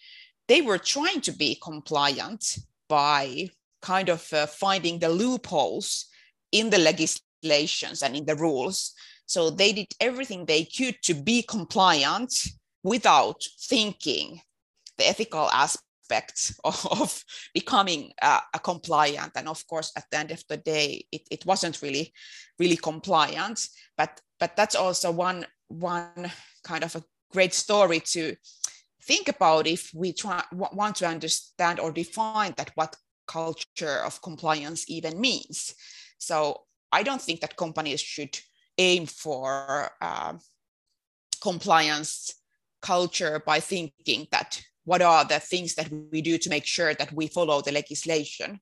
they 0.48 0.62
were 0.62 0.78
trying 0.78 1.22
to 1.22 1.32
be 1.32 1.56
compliant 1.62 2.58
by 2.90 3.50
kind 3.82 4.10
of 4.10 4.32
uh, 4.34 4.46
finding 4.46 5.00
the 5.00 5.10
loopholes 5.10 6.06
in 6.52 6.70
the 6.70 6.78
legislations 6.78 8.02
and 8.02 8.16
in 8.16 8.26
the 8.26 8.36
rules. 8.36 8.94
So 9.26 9.50
they 9.50 9.74
did 9.74 9.88
everything 10.00 10.46
they 10.46 10.66
could 10.66 11.02
to 11.04 11.14
be 11.14 11.42
compliant 11.42 12.34
without 12.84 13.42
thinking 13.62 14.42
the 14.98 15.08
ethical 15.08 15.50
aspects 15.50 16.60
of 16.64 17.24
becoming 17.54 18.12
uh, 18.22 18.42
a 18.54 18.60
compliant. 18.60 19.32
And 19.36 19.48
of 19.48 19.66
course, 19.68 19.92
at 19.98 20.06
the 20.12 20.18
end 20.18 20.32
of 20.32 20.44
the 20.48 20.58
day, 20.58 21.06
it, 21.12 21.22
it 21.32 21.46
wasn't 21.46 21.82
really, 21.82 22.14
really 22.60 22.78
compliant. 22.78 23.68
But 23.98 24.22
but 24.40 24.56
that's 24.56 24.76
also 24.76 25.12
one 25.12 25.46
one 25.68 26.32
kind 26.64 26.84
of 26.84 26.96
a 26.96 27.04
great 27.32 27.54
story 27.54 28.00
to 28.00 28.36
think 29.08 29.28
about 29.28 29.68
if 29.68 29.92
we 29.94 30.14
try, 30.14 30.44
want 30.52 30.96
to 30.98 31.08
understand 31.08 31.80
or 31.80 31.92
define 31.92 32.54
that 32.58 32.72
what 32.76 32.96
culture 33.28 34.02
of 34.06 34.22
compliance 34.22 34.90
even 34.90 35.20
means. 35.20 35.74
So 36.18 36.62
I 36.92 37.04
don't 37.04 37.22
think 37.22 37.42
that 37.42 37.58
companies 37.58 38.02
should 38.02 38.38
aim 38.78 39.06
for 39.06 39.90
uh, 40.02 40.34
compliance 41.42 42.34
culture 42.82 43.42
by 43.46 43.60
thinking 43.60 44.28
that 44.32 44.62
what 44.86 45.02
are 45.02 45.26
the 45.26 45.40
things 45.40 45.76
that 45.76 45.90
we 46.12 46.22
do 46.22 46.38
to 46.38 46.50
make 46.50 46.66
sure 46.66 46.94
that 46.94 47.14
we 47.14 47.28
follow 47.28 47.62
the 47.62 47.72
legislation. 47.72 48.60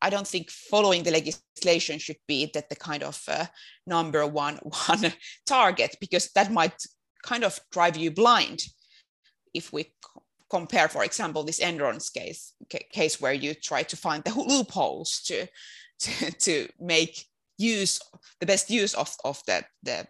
I 0.00 0.10
don't 0.10 0.26
think 0.26 0.50
following 0.50 1.02
the 1.02 1.10
legislation 1.10 1.98
should 1.98 2.18
be 2.28 2.50
that 2.54 2.68
the 2.68 2.76
kind 2.76 3.02
of 3.02 3.22
uh, 3.28 3.46
number 3.86 4.26
one 4.26 4.56
one 4.86 5.12
target 5.46 5.96
because 6.00 6.30
that 6.34 6.52
might 6.52 6.80
kind 7.24 7.44
of 7.44 7.58
drive 7.72 7.96
you 7.96 8.10
blind 8.10 8.62
if 9.54 9.72
we 9.72 9.92
compare, 10.48 10.88
for 10.88 11.04
example, 11.04 11.42
this 11.42 11.60
Enron's 11.60 12.10
case, 12.10 12.52
case 12.92 13.20
where 13.20 13.32
you 13.32 13.54
try 13.54 13.82
to 13.84 13.96
find 13.96 14.22
the 14.24 14.34
loopholes 14.40 15.20
to, 15.26 15.46
to, 15.98 16.30
to 16.32 16.68
make 16.80 17.26
use, 17.58 18.00
the 18.40 18.46
best 18.46 18.70
use 18.70 18.94
of, 18.94 19.14
of 19.24 19.42
the, 19.46 19.64
the 19.82 20.06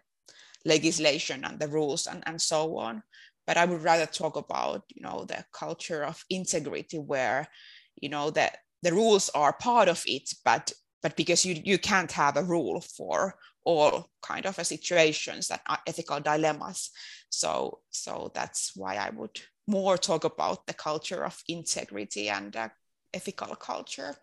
legislation 0.65 1.43
and 1.43 1.59
the 1.59 1.67
rules 1.67 2.07
and, 2.07 2.23
and 2.25 2.41
so 2.41 2.77
on. 2.77 3.03
But 3.45 3.57
I 3.57 3.65
would 3.65 3.81
rather 3.81 4.05
talk 4.05 4.35
about, 4.35 4.83
you 4.93 5.01
know, 5.01 5.25
the 5.25 5.45
culture 5.53 6.03
of 6.03 6.23
integrity 6.29 6.97
where, 6.97 7.47
you 7.95 8.09
know, 8.09 8.29
that 8.31 8.57
the 8.83 8.93
rules 8.93 9.29
are 9.29 9.53
part 9.53 9.87
of 9.87 10.03
it, 10.05 10.33
but 10.43 10.71
but 11.03 11.15
because 11.15 11.45
you, 11.45 11.61
you 11.63 11.77
can't 11.77 12.11
have 12.11 12.37
a 12.37 12.43
rule 12.43 12.81
for 12.81 13.35
all 13.67 14.09
kind 14.21 14.45
of 14.45 14.55
situations 14.65 15.51
and 15.51 15.59
ethical 15.85 16.21
dilemmas. 16.21 16.89
So, 17.29 17.79
so 17.89 18.31
that's 18.33 18.71
why 18.75 18.95
I 18.95 19.09
would 19.09 19.41
more 19.67 19.97
talk 19.97 20.23
about 20.23 20.65
the 20.65 20.73
culture 20.73 21.25
of 21.25 21.43
integrity 21.49 22.29
and 22.29 22.55
uh, 22.55 22.69
ethical 23.13 23.53
culture. 23.55 24.15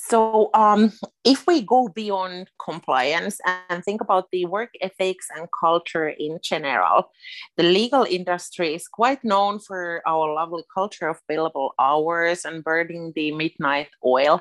So, 0.00 0.50
um, 0.54 0.92
if 1.24 1.44
we 1.48 1.62
go 1.62 1.88
beyond 1.88 2.50
compliance 2.64 3.40
and 3.68 3.82
think 3.82 4.00
about 4.00 4.28
the 4.30 4.44
work 4.44 4.70
ethics 4.80 5.26
and 5.36 5.48
culture 5.50 6.08
in 6.08 6.38
general, 6.40 7.10
the 7.56 7.64
legal 7.64 8.04
industry 8.04 8.76
is 8.76 8.86
quite 8.86 9.24
known 9.24 9.58
for 9.58 10.02
our 10.06 10.32
lovely 10.32 10.62
culture 10.72 11.08
of 11.08 11.18
billable 11.28 11.70
hours 11.80 12.44
and 12.44 12.62
burning 12.62 13.12
the 13.16 13.32
midnight 13.32 13.88
oil. 14.06 14.40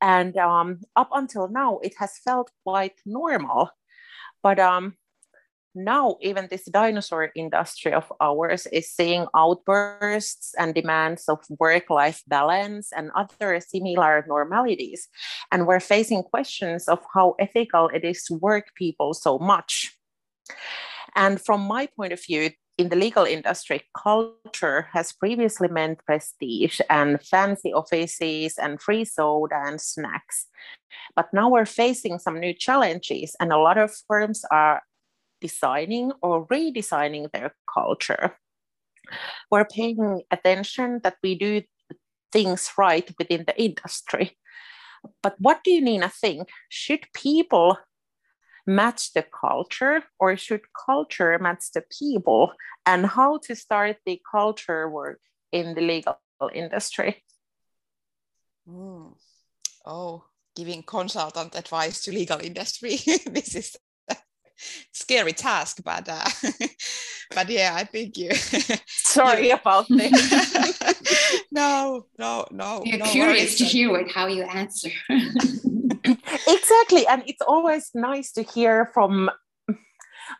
And 0.00 0.36
um, 0.36 0.80
up 0.96 1.10
until 1.12 1.48
now, 1.48 1.78
it 1.78 1.94
has 1.98 2.18
felt 2.18 2.50
quite 2.64 3.00
normal. 3.04 3.70
But 4.42 4.58
um, 4.58 4.94
now, 5.74 6.16
even 6.20 6.48
this 6.50 6.64
dinosaur 6.64 7.30
industry 7.34 7.92
of 7.92 8.12
ours 8.20 8.66
is 8.66 8.90
seeing 8.90 9.26
outbursts 9.36 10.54
and 10.58 10.74
demands 10.74 11.28
of 11.28 11.38
work 11.58 11.90
life 11.90 12.22
balance 12.26 12.90
and 12.96 13.10
other 13.14 13.60
similar 13.60 14.24
normalities. 14.26 15.08
And 15.52 15.66
we're 15.66 15.80
facing 15.80 16.22
questions 16.22 16.88
of 16.88 17.00
how 17.14 17.36
ethical 17.38 17.88
it 17.88 18.04
is 18.04 18.24
to 18.24 18.34
work 18.34 18.74
people 18.74 19.14
so 19.14 19.38
much. 19.38 19.94
And 21.14 21.40
from 21.40 21.60
my 21.62 21.86
point 21.86 22.12
of 22.12 22.24
view, 22.24 22.50
in 22.78 22.88
the 22.88 22.96
legal 22.96 23.24
industry, 23.24 23.82
culture 23.96 24.88
has 24.92 25.12
previously 25.12 25.68
meant 25.68 26.04
prestige 26.06 26.80
and 26.88 27.20
fancy 27.20 27.72
offices 27.74 28.56
and 28.56 28.80
free 28.80 29.04
soda 29.04 29.60
and 29.66 29.80
snacks. 29.80 30.46
But 31.16 31.28
now 31.34 31.50
we're 31.50 31.66
facing 31.66 32.18
some 32.20 32.38
new 32.38 32.54
challenges, 32.54 33.34
and 33.40 33.52
a 33.52 33.58
lot 33.58 33.78
of 33.78 33.94
firms 34.06 34.44
are 34.50 34.82
designing 35.40 36.12
or 36.22 36.46
redesigning 36.46 37.30
their 37.32 37.54
culture. 37.72 38.36
We're 39.50 39.64
paying 39.64 40.22
attention 40.30 41.00
that 41.02 41.16
we 41.22 41.34
do 41.36 41.62
things 42.32 42.70
right 42.78 43.10
within 43.18 43.44
the 43.46 43.60
industry. 43.60 44.36
But 45.22 45.36
what 45.38 45.64
do 45.64 45.70
you, 45.70 45.80
Nina, 45.80 46.08
think? 46.08 46.48
Should 46.68 47.06
people 47.14 47.78
match 48.68 49.12
the 49.14 49.22
culture 49.22 50.02
or 50.20 50.36
should 50.36 50.60
culture 50.86 51.38
match 51.38 51.64
the 51.74 51.82
people 51.98 52.52
and 52.84 53.06
how 53.06 53.38
to 53.38 53.56
start 53.56 53.96
the 54.04 54.20
culture 54.30 54.88
work 54.88 55.20
in 55.52 55.74
the 55.74 55.80
legal 55.80 56.18
industry 56.52 57.24
mm. 58.68 59.12
oh 59.86 60.24
giving 60.54 60.82
consultant 60.82 61.54
advice 61.56 62.02
to 62.02 62.12
legal 62.12 62.38
industry 62.40 62.96
this 63.26 63.54
is 63.54 63.76
a 64.10 64.16
scary 64.92 65.32
task 65.32 65.78
but 65.82 66.06
uh, 66.06 66.28
but 67.34 67.48
yeah, 67.50 67.72
I 67.74 67.84
think 67.84 68.16
you. 68.16 68.30
Sorry 68.86 69.50
about 69.50 69.86
this. 69.88 70.12
no, 71.50 72.06
no, 72.18 72.46
no. 72.50 72.82
We're 72.84 72.98
no 72.98 73.04
curious 73.06 73.56
to 73.58 73.64
hear 73.64 73.90
what, 73.90 74.10
how 74.10 74.26
you 74.26 74.44
answer. 74.44 74.90
Exactly, 76.48 77.06
and 77.06 77.22
it's 77.26 77.42
always 77.42 77.90
nice 77.94 78.32
to 78.32 78.42
hear 78.42 78.86
from 78.86 79.30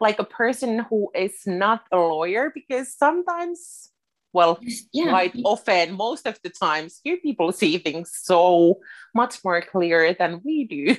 like 0.00 0.18
a 0.18 0.24
person 0.24 0.80
who 0.90 1.10
is 1.14 1.34
not 1.46 1.82
a 1.92 1.96
lawyer 1.96 2.50
because 2.54 2.94
sometimes 2.94 3.90
well 4.34 4.58
yeah. 4.92 5.08
quite 5.08 5.34
often 5.44 5.96
most 5.96 6.26
of 6.26 6.38
the 6.42 6.50
times 6.50 7.00
you 7.02 7.16
people 7.16 7.50
see 7.50 7.78
things 7.78 8.10
so 8.12 8.78
much 9.14 9.42
more 9.44 9.62
clear 9.62 10.14
than 10.14 10.40
we 10.44 10.64
do. 10.64 10.96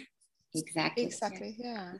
Exactly. 0.56 1.04
Exactly 1.04 1.56
yeah. 1.60 1.94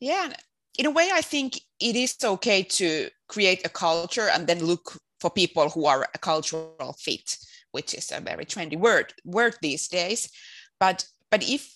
yeah. 0.00 0.32
In 0.78 0.86
a 0.86 0.90
way 0.90 1.10
i 1.12 1.20
think 1.20 1.60
it 1.78 1.94
is 1.94 2.16
okay 2.24 2.62
to 2.62 3.10
create 3.28 3.66
a 3.66 3.68
culture 3.68 4.28
and 4.32 4.46
then 4.46 4.64
look 4.64 4.98
for 5.20 5.28
people 5.28 5.68
who 5.68 5.84
are 5.84 6.08
a 6.14 6.18
cultural 6.18 6.96
fit 6.98 7.36
which 7.74 7.92
is 7.92 8.12
a 8.12 8.20
very 8.20 8.44
trendy 8.46 8.78
word 8.78 9.12
word 9.24 9.56
these 9.60 9.88
days. 9.88 10.30
But 10.78 11.06
but 11.30 11.42
if 11.42 11.68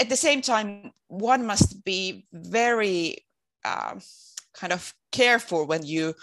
at 0.00 0.08
the 0.08 0.16
same 0.16 0.42
time 0.42 0.92
one 1.08 1.46
must 1.46 1.84
be 1.84 2.26
very 2.32 3.24
uh, 3.64 3.94
kind 4.54 4.72
of 4.72 4.94
careful 5.10 5.66
when 5.66 5.84
you 5.84 6.14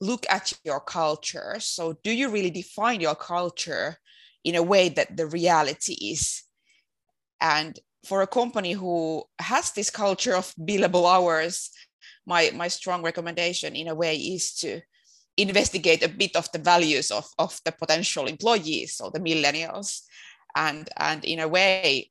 look 0.00 0.26
at 0.30 0.52
your 0.64 0.80
culture 0.80 1.56
so 1.58 1.98
do 2.02 2.10
you 2.10 2.28
really 2.30 2.50
define 2.50 3.00
your 3.00 3.14
culture 3.14 3.96
in 4.44 4.54
a 4.54 4.62
way 4.62 4.88
that 4.88 5.16
the 5.16 5.26
reality 5.26 5.94
is 5.94 6.44
and 7.40 7.78
for 8.04 8.22
a 8.22 8.26
company 8.26 8.72
who 8.72 9.24
has 9.38 9.72
this 9.72 9.90
culture 9.90 10.34
of 10.34 10.54
billable 10.56 11.06
hours, 11.12 11.70
my, 12.26 12.50
my 12.54 12.68
strong 12.68 13.02
recommendation 13.02 13.74
in 13.74 13.88
a 13.88 13.94
way 13.94 14.16
is 14.16 14.54
to 14.54 14.80
investigate 15.36 16.02
a 16.02 16.08
bit 16.08 16.34
of 16.36 16.50
the 16.52 16.58
values 16.58 17.10
of, 17.10 17.26
of 17.38 17.60
the 17.64 17.72
potential 17.72 18.26
employees, 18.26 18.94
so 18.94 19.10
the 19.10 19.20
millennials. 19.20 20.02
And, 20.56 20.88
and 20.96 21.24
in 21.24 21.40
a 21.40 21.48
way, 21.48 22.10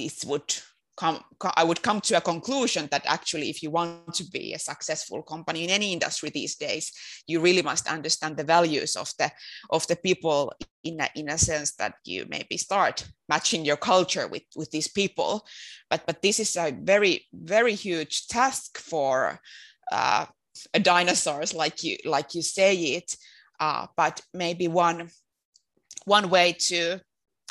this 0.00 0.24
would 0.24 0.54
come, 1.00 1.20
I 1.56 1.64
would 1.64 1.82
come 1.82 2.00
to 2.02 2.16
a 2.16 2.20
conclusion 2.20 2.88
that 2.90 3.04
actually, 3.06 3.48
if 3.48 3.62
you 3.62 3.70
want 3.70 4.14
to 4.14 4.24
be 4.30 4.52
a 4.52 4.58
successful 4.58 5.22
company 5.22 5.64
in 5.64 5.70
any 5.70 5.92
industry 5.92 6.30
these 6.30 6.56
days, 6.56 6.92
you 7.26 7.40
really 7.40 7.62
must 7.62 7.88
understand 7.88 8.36
the 8.36 8.44
values 8.44 8.96
of 8.96 9.10
the 9.18 9.30
of 9.70 9.86
the 9.86 9.96
people 9.96 10.52
in 10.84 11.00
a, 11.00 11.08
in 11.14 11.28
a 11.30 11.38
sense 11.38 11.74
that 11.76 11.94
you 12.04 12.26
maybe 12.28 12.56
start 12.56 13.06
matching 13.28 13.64
your 13.64 13.78
culture 13.78 14.28
with 14.28 14.46
with 14.56 14.70
these 14.70 14.88
people. 14.88 15.46
But 15.90 16.00
but 16.06 16.22
this 16.22 16.38
is 16.40 16.56
a 16.56 16.76
very 16.92 17.26
very 17.32 17.74
huge 17.74 18.26
task 18.28 18.78
for 18.78 19.40
uh, 19.92 20.26
dinosaurs, 20.82 21.54
like 21.54 21.82
you 21.82 21.96
like 22.04 22.34
you 22.34 22.42
say 22.42 22.74
it. 22.96 23.16
Uh, 23.58 23.86
but 23.96 24.20
maybe 24.32 24.68
one 24.68 25.10
one 26.04 26.30
way 26.30 26.56
to 26.68 27.00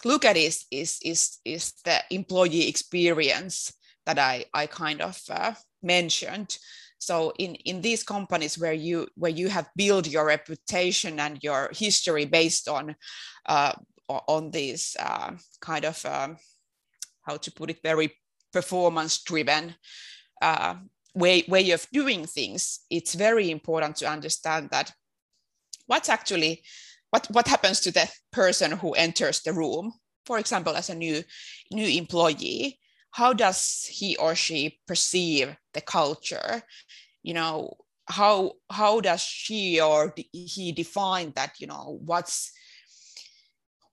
look 0.06 0.26
at 0.26 0.38
is 0.38 0.66
is 0.72 1.00
is 1.04 1.38
is 1.46 1.74
the 1.84 2.02
employee 2.10 2.68
experience 2.68 3.74
that 4.06 4.20
I 4.20 4.46
I 4.54 4.68
kind 4.68 5.02
of 5.02 5.20
uh, 5.30 5.54
mentioned. 5.82 6.58
So 6.98 7.34
in 7.38 7.56
in 7.56 7.82
these 7.82 8.04
companies 8.04 8.58
where 8.58 8.74
you 8.74 9.08
where 9.16 9.32
you 9.32 9.50
have 9.50 9.70
built 9.76 10.08
your 10.08 10.26
reputation 10.26 11.20
and 11.20 11.44
your 11.44 11.70
history 11.74 12.26
based 12.26 12.68
on 12.68 12.96
uh, 13.46 13.74
on 14.08 14.52
these 14.52 14.96
uh, 15.00 15.32
kind 15.62 15.86
of 15.86 16.06
um, 16.06 16.38
how 17.22 17.38
to 17.38 17.52
put 17.52 17.70
it 17.70 17.80
very 17.84 18.16
performance 18.52 19.24
driven 19.24 19.76
uh, 20.42 20.76
way 21.14 21.44
way 21.48 21.72
of 21.72 21.88
doing 21.92 22.26
things, 22.26 22.80
it's 22.90 23.14
very 23.14 23.52
important 23.52 23.98
to 23.98 24.10
understand 24.10 24.70
that 24.72 24.92
what's 25.88 26.10
actually 26.10 26.64
what, 27.12 27.28
what 27.32 27.48
happens 27.48 27.80
to 27.82 27.92
the 27.92 28.10
person 28.32 28.72
who 28.72 28.94
enters 28.94 29.42
the 29.42 29.54
room, 29.54 29.94
for 30.26 30.38
example, 30.38 30.76
as 30.76 30.90
a 30.90 30.96
new, 30.96 31.24
new 31.72 31.88
employee? 31.88 32.80
How 33.12 33.34
does 33.34 33.88
he 33.90 34.16
or 34.18 34.36
she 34.36 34.80
perceive 34.88 35.56
the 35.74 35.82
culture? 35.82 36.62
You 37.24 37.34
know, 37.34 37.74
how, 38.08 38.54
how 38.70 39.02
does 39.02 39.22
she 39.22 39.82
or 39.82 40.14
he 40.32 40.72
define 40.72 41.34
that, 41.36 41.54
you 41.60 41.68
know, 41.68 42.00
what's, 42.06 42.52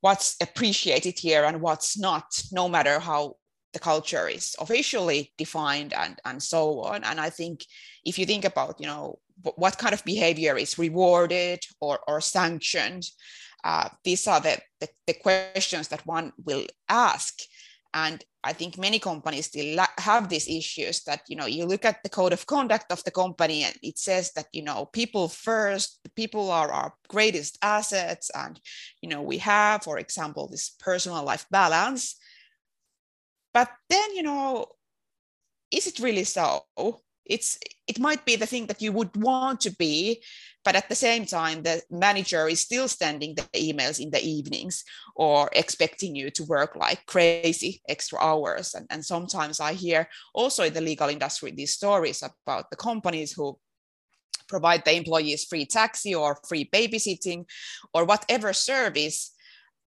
what's 0.01 0.37
appreciated 0.43 1.19
here 1.19 1.45
and 1.45 1.61
what's 1.61 1.99
not, 1.99 2.43
no 2.53 2.69
matter 2.69 2.99
how 2.99 3.37
the 3.73 3.79
culture 3.81 4.27
is 4.27 4.57
officially 4.59 5.33
defined 5.37 5.93
and, 5.93 6.19
and 6.25 6.43
so 6.43 6.81
on. 6.81 7.05
And 7.05 7.21
I 7.21 7.29
think 7.29 7.65
if 8.05 8.19
you 8.19 8.25
think 8.25 8.47
about, 8.47 8.81
you 8.81 8.87
know, 8.87 9.19
what 9.43 9.79
kind 9.79 9.95
of 9.95 10.05
behavior 10.05 10.57
is 10.57 10.79
rewarded 10.79 11.61
or, 11.81 11.99
or 12.09 12.21
sanctioned? 12.21 13.05
Uh, 13.65 13.89
these 14.05 14.27
are 14.27 14.41
the, 14.41 14.59
the, 14.81 14.89
the, 15.07 15.15
questions 15.15 15.89
that 15.89 16.07
one 16.07 16.33
will 16.45 16.67
ask. 16.89 17.35
And 17.93 18.23
I 18.45 18.53
think 18.53 18.79
many 18.79 18.99
companies 18.99 19.47
still 19.47 19.85
have 19.99 20.29
these 20.29 20.49
issues 20.49 21.03
that, 21.05 21.23
you 21.29 21.35
know, 21.35 21.47
you 21.47 21.65
look 21.65 21.85
at 21.85 22.03
the 22.03 22.09
code 22.09 22.33
of 22.33 22.47
conduct 22.47 22.93
of 22.93 23.03
the 23.05 23.11
company 23.11 23.65
and 23.65 23.75
it 23.83 23.99
says 23.99 24.33
that, 24.37 24.47
you 24.53 24.63
know, 24.63 24.87
people 24.93 25.29
first, 25.29 25.99
people 26.15 26.51
are 26.51 26.71
our 26.71 26.95
greatest 27.09 27.59
assets. 27.63 28.31
And, 28.35 28.61
you 29.01 29.09
know, 29.09 29.23
we 29.23 29.39
have, 29.39 29.83
for 29.83 29.99
example, 29.99 30.47
this 30.47 30.71
personal 30.79 31.25
life 31.25 31.47
balance. 31.51 32.17
But 33.53 33.71
then, 33.89 34.15
you 34.15 34.23
know, 34.23 34.67
is 35.71 35.87
it 35.87 35.99
really 35.99 36.25
so? 36.25 36.67
It's 37.29 37.59
it 37.87 37.99
might 37.99 38.25
be 38.25 38.37
the 38.37 38.47
thing 38.47 38.67
that 38.67 38.83
you 38.83 38.93
would 38.93 39.15
want 39.17 39.61
to 39.61 39.71
be 39.71 40.23
but 40.65 40.75
at 40.75 40.89
the 40.89 40.95
same 40.95 41.25
time 41.25 41.63
the 41.63 41.83
manager 41.91 42.49
is 42.49 42.61
still 42.61 42.89
sending 42.89 43.35
the 43.35 43.43
emails 43.55 44.01
in 44.01 44.11
the 44.11 44.25
evenings 44.25 44.85
or 45.15 45.49
expecting 45.53 46.15
you 46.15 46.31
to 46.31 46.45
work 46.45 46.75
like 46.75 47.07
crazy 47.07 47.81
extra 47.89 48.19
hours. 48.19 48.75
And, 48.75 48.87
and 48.91 49.05
sometimes 49.05 49.61
i 49.61 49.73
hear 49.73 50.09
also 50.35 50.65
in 50.65 50.73
the 50.73 50.81
legal 50.81 51.09
industry 51.09 51.51
these 51.51 51.73
stories 51.73 52.23
about 52.23 52.71
the 52.71 52.77
companies 52.77 53.33
who 53.33 53.59
provide 54.49 54.85
the 54.85 54.95
employees 54.97 55.45
free 55.45 55.67
taxi 55.67 56.15
or 56.15 56.39
free 56.49 56.69
babysitting 56.73 57.45
or 57.93 58.05
whatever 58.05 58.53
service 58.53 59.33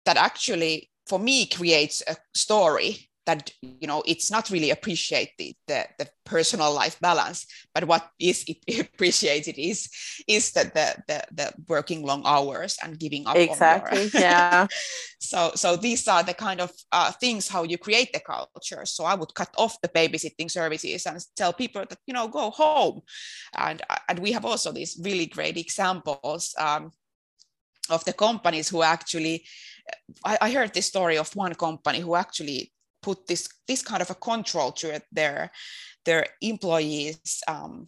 that 0.05 0.17
actually 0.17 0.91
for 1.07 1.19
me 1.19 1.47
creates 1.47 2.03
a 2.07 2.17
story 2.35 3.09
that 3.27 3.51
you 3.61 3.87
know 3.87 4.03
it's 4.07 4.31
not 4.31 4.51
really 4.51 4.71
appreciated 4.71 5.55
the, 5.67 5.85
the 5.99 6.09
personal 6.25 6.73
life 6.73 6.99
balance 7.01 7.47
but 7.75 7.85
what 7.85 8.09
is 8.19 8.45
appreciated 8.81 9.59
is 9.59 9.89
is 10.29 10.53
that 10.53 10.75
the, 10.75 10.95
the 11.09 11.23
the 11.33 11.53
working 11.69 12.03
long 12.03 12.23
hours 12.25 12.79
and 12.83 12.99
giving 12.99 13.27
up 13.27 13.37
exactly 13.37 14.11
yeah. 14.15 14.67
So 15.19 15.53
so 15.55 15.77
these 15.77 16.07
are 16.09 16.23
the 16.23 16.35
kind 16.35 16.61
of 16.61 16.71
uh, 16.93 17.13
things 17.13 17.49
how 17.49 17.63
you 17.65 17.79
create 17.79 18.13
the 18.13 18.21
culture. 18.21 18.85
So 18.85 19.05
i 19.05 19.15
would 19.15 19.35
cut 19.35 19.53
off 19.57 19.81
the 19.81 19.89
babysitting 19.89 20.51
services 20.51 21.07
and 21.07 21.21
tell 21.37 21.53
people 21.53 21.85
that 21.89 21.99
you 22.07 22.15
know 22.15 22.29
go 22.29 22.51
home. 22.51 23.03
And 23.57 23.83
and 24.09 24.19
we 24.19 24.33
have 24.33 24.45
also 24.45 24.73
these 24.73 24.99
really 25.03 25.27
great 25.27 25.57
examples 25.57 26.55
um, 26.59 26.93
of 27.91 28.05
the 28.05 28.13
companies 28.13 28.69
who 28.69 28.83
actually 28.83 29.45
I, 30.25 30.39
I 30.41 30.51
heard 30.51 30.75
this 30.75 30.87
story 30.87 31.19
of 31.19 31.35
one 31.37 31.55
company 31.55 32.01
who 32.01 32.15
actually 32.15 32.73
put 33.07 33.29
this 33.29 33.49
this 33.69 33.83
kind 33.83 34.03
of 34.03 34.11
a 34.11 34.15
control 34.17 34.73
to 34.73 35.01
their 35.13 35.51
their 36.05 36.27
employees 36.41 37.41
um, 37.47 37.87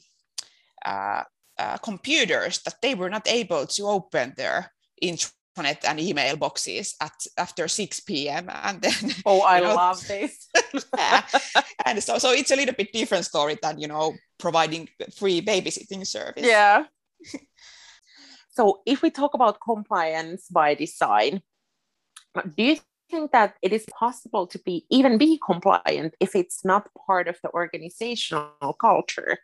uh, 0.87 1.23
uh, 1.59 1.77
computers 1.79 2.63
that 2.63 2.77
they 2.81 2.95
were 2.95 3.11
not 3.11 3.27
able 3.27 3.67
to 3.67 3.83
open 3.83 4.33
their 4.37 4.71
intranet 5.03 5.83
and 5.85 5.99
email 5.99 6.37
boxes 6.37 6.95
at 7.01 7.13
after 7.37 7.67
6 7.67 8.01
p.m. 8.01 8.49
And 8.49 8.81
then 8.83 8.95
oh, 9.27 9.43
I 9.45 9.59
know, 9.61 9.75
love 9.75 10.07
this. 10.07 10.49
yeah. 10.97 11.23
And 11.85 12.03
so 12.03 12.19
so 12.19 12.31
it's 12.31 12.53
a 12.53 12.57
little 12.57 12.75
bit 12.75 12.93
different 12.93 13.25
story 13.25 13.59
than 13.61 13.81
you 13.81 13.89
know 13.89 14.15
providing 14.39 14.89
free 15.19 15.43
babysitting 15.43 16.07
service. 16.07 16.47
Yeah. 16.47 16.85
so 18.57 18.83
if 18.87 19.03
we 19.03 19.11
talk 19.11 19.35
about 19.35 19.59
compliance 19.59 20.47
by 20.49 20.75
design, 20.75 21.43
do 22.57 22.63
you 22.63 22.77
think 23.11 23.33
that 23.33 23.55
it 23.63 23.73
is 23.73 23.87
possible 23.99 24.47
to 24.47 24.59
be 24.61 24.85
even 24.91 25.19
be 25.19 25.39
compliant 25.45 26.15
if 26.21 26.35
it's 26.35 26.65
not 26.65 26.89
part 27.07 27.29
of 27.29 27.37
the 27.43 27.51
organizational 27.51 28.77
culture 28.81 29.39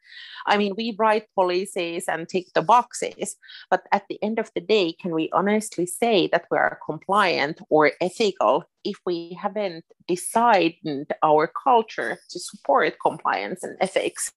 i 0.46 0.56
mean 0.56 0.74
we 0.76 0.94
write 0.98 1.26
policies 1.34 2.04
and 2.08 2.28
tick 2.28 2.46
the 2.54 2.62
boxes 2.62 3.36
but 3.70 3.82
at 3.92 4.04
the 4.08 4.22
end 4.22 4.38
of 4.38 4.50
the 4.54 4.60
day 4.60 4.92
can 4.92 5.12
we 5.12 5.30
honestly 5.32 5.86
say 5.86 6.28
that 6.28 6.46
we 6.50 6.58
are 6.58 6.78
compliant 6.84 7.60
or 7.70 7.92
ethical 8.00 8.64
if 8.84 8.96
we 9.06 9.36
haven't 9.40 9.84
decided 10.06 11.06
our 11.22 11.46
culture 11.46 12.18
to 12.30 12.38
support 12.38 12.94
compliance 13.00 13.62
and 13.62 13.76
ethics 13.80 14.32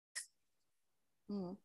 mm. 1.32 1.56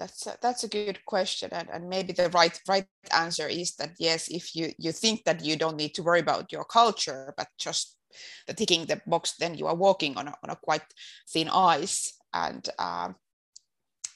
That's 0.00 0.26
a, 0.26 0.38
that's 0.40 0.64
a 0.64 0.68
good 0.68 1.04
question, 1.04 1.50
and, 1.52 1.68
and 1.70 1.86
maybe 1.86 2.14
the 2.14 2.30
right 2.30 2.58
right 2.66 2.86
answer 3.12 3.46
is 3.46 3.74
that 3.76 3.90
yes, 3.98 4.28
if 4.28 4.56
you 4.56 4.72
you 4.78 4.92
think 4.92 5.24
that 5.24 5.44
you 5.44 5.56
don't 5.56 5.76
need 5.76 5.92
to 5.94 6.02
worry 6.02 6.20
about 6.20 6.50
your 6.50 6.64
culture, 6.64 7.34
but 7.36 7.48
just 7.58 7.98
the 8.46 8.54
ticking 8.54 8.86
the 8.86 9.02
box, 9.06 9.34
then 9.38 9.54
you 9.54 9.66
are 9.66 9.74
walking 9.74 10.16
on 10.16 10.28
a, 10.28 10.34
on 10.42 10.48
a 10.48 10.56
quite 10.56 10.86
thin 11.28 11.50
ice. 11.50 12.14
And 12.32 12.66
um, 12.78 13.16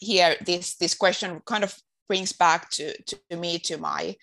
here 0.00 0.36
this 0.46 0.76
this 0.76 0.94
question 0.94 1.42
kind 1.44 1.64
of 1.64 1.76
brings 2.08 2.32
back 2.32 2.70
to, 2.70 2.94
to 3.02 3.36
me 3.36 3.58
to 3.58 3.76
my 3.76 4.16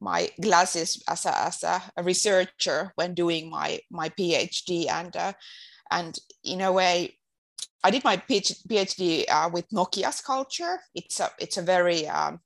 my 0.00 0.30
glasses 0.40 1.02
as 1.08 1.26
a, 1.26 1.44
as 1.44 1.62
a, 1.62 2.02
researcher 2.02 2.92
when 2.96 3.14
doing 3.14 3.50
my 3.50 3.80
my 3.90 4.08
PhD 4.08 4.88
and 4.88 5.14
uh, 5.14 5.32
and 5.90 6.18
in 6.42 6.62
a 6.62 6.72
way 6.72 7.18
I 7.84 7.90
did 7.90 8.04
my 8.04 8.16
PhD 8.16 9.24
uh, 9.28 9.50
with 9.52 9.68
Nokia's 9.70 10.20
culture. 10.20 10.78
It's 10.94 11.20
a 11.20 11.30
it's 11.38 11.56
a 11.56 11.62
very 11.62 12.06
um, 12.06 12.40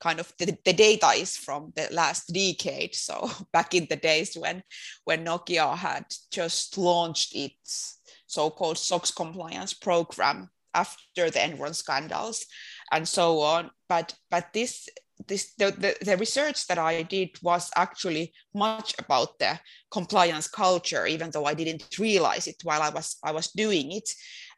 kind 0.00 0.20
of 0.20 0.32
the, 0.38 0.56
the, 0.64 0.72
data 0.72 1.08
is 1.08 1.36
from 1.36 1.72
the 1.76 1.88
last 1.92 2.32
decade. 2.32 2.94
So 2.94 3.30
back 3.52 3.74
in 3.74 3.86
the 3.88 3.96
days 3.96 4.36
when 4.36 4.62
when 5.04 5.24
Nokia 5.24 5.76
had 5.76 6.06
just 6.30 6.76
launched 6.78 7.34
its 7.34 8.00
so-called 8.26 8.78
SOX 8.78 9.10
compliance 9.10 9.74
program 9.74 10.50
after 10.74 11.30
the 11.30 11.38
Enron 11.38 11.74
scandals 11.74 12.46
and 12.92 13.06
so 13.08 13.40
on. 13.40 13.70
But 13.88 14.14
but 14.30 14.52
this 14.52 14.88
this 15.26 15.52
the, 15.54 15.72
the, 15.72 15.96
the, 16.04 16.16
research 16.16 16.66
that 16.68 16.78
I 16.78 17.02
did 17.02 17.30
was 17.42 17.70
actually 17.76 18.32
much 18.54 18.94
about 19.00 19.38
the 19.40 19.58
compliance 19.90 20.46
culture, 20.46 21.06
even 21.06 21.30
though 21.30 21.44
I 21.44 21.54
didn't 21.54 21.98
realize 21.98 22.46
it 22.46 22.62
while 22.62 22.82
I 22.82 22.90
was 22.90 23.16
I 23.24 23.32
was 23.32 23.48
doing 23.48 23.92
it. 23.92 24.08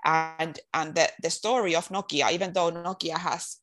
And 0.05 0.59
and 0.73 0.95
the, 0.95 1.11
the 1.23 1.31
story 1.31 1.75
of 1.75 1.89
Nokia, 1.89 2.33
even 2.33 2.53
though 2.53 2.71
Nokia 2.71 3.19
has 3.19 3.59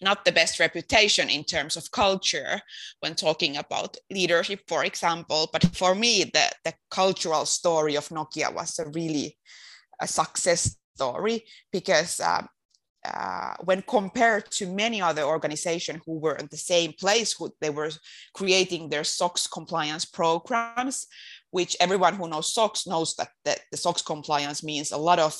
not 0.00 0.24
the 0.24 0.32
best 0.32 0.58
reputation 0.58 1.28
in 1.28 1.44
terms 1.44 1.76
of 1.76 1.90
culture 1.90 2.60
when 3.00 3.14
talking 3.14 3.56
about 3.56 3.96
leadership, 4.10 4.60
for 4.66 4.84
example. 4.84 5.48
But 5.52 5.76
for 5.76 5.94
me, 5.94 6.24
the, 6.24 6.50
the 6.64 6.74
cultural 6.90 7.44
story 7.44 7.96
of 7.96 8.08
Nokia 8.08 8.52
was 8.54 8.78
a 8.78 8.88
really 8.88 9.36
a 10.00 10.06
success 10.06 10.76
story 10.94 11.44
because 11.70 12.20
uh, 12.20 12.42
uh, 13.04 13.54
when 13.64 13.82
compared 13.82 14.50
to 14.50 14.66
many 14.66 15.00
other 15.00 15.22
organizations 15.22 16.00
who 16.04 16.18
were 16.18 16.36
in 16.36 16.48
the 16.50 16.56
same 16.56 16.92
place, 16.92 17.32
who 17.32 17.50
they 17.60 17.70
were 17.70 17.90
creating 18.34 18.88
their 18.88 19.04
SOX 19.04 19.46
compliance 19.46 20.04
programs, 20.04 21.06
which 21.50 21.76
everyone 21.80 22.14
who 22.14 22.28
knows 22.28 22.52
SOX 22.52 22.86
knows 22.86 23.14
that, 23.16 23.30
that 23.44 23.60
the 23.70 23.76
SOX 23.76 24.02
compliance 24.02 24.62
means 24.62 24.92
a 24.92 24.96
lot 24.96 25.18
of 25.18 25.38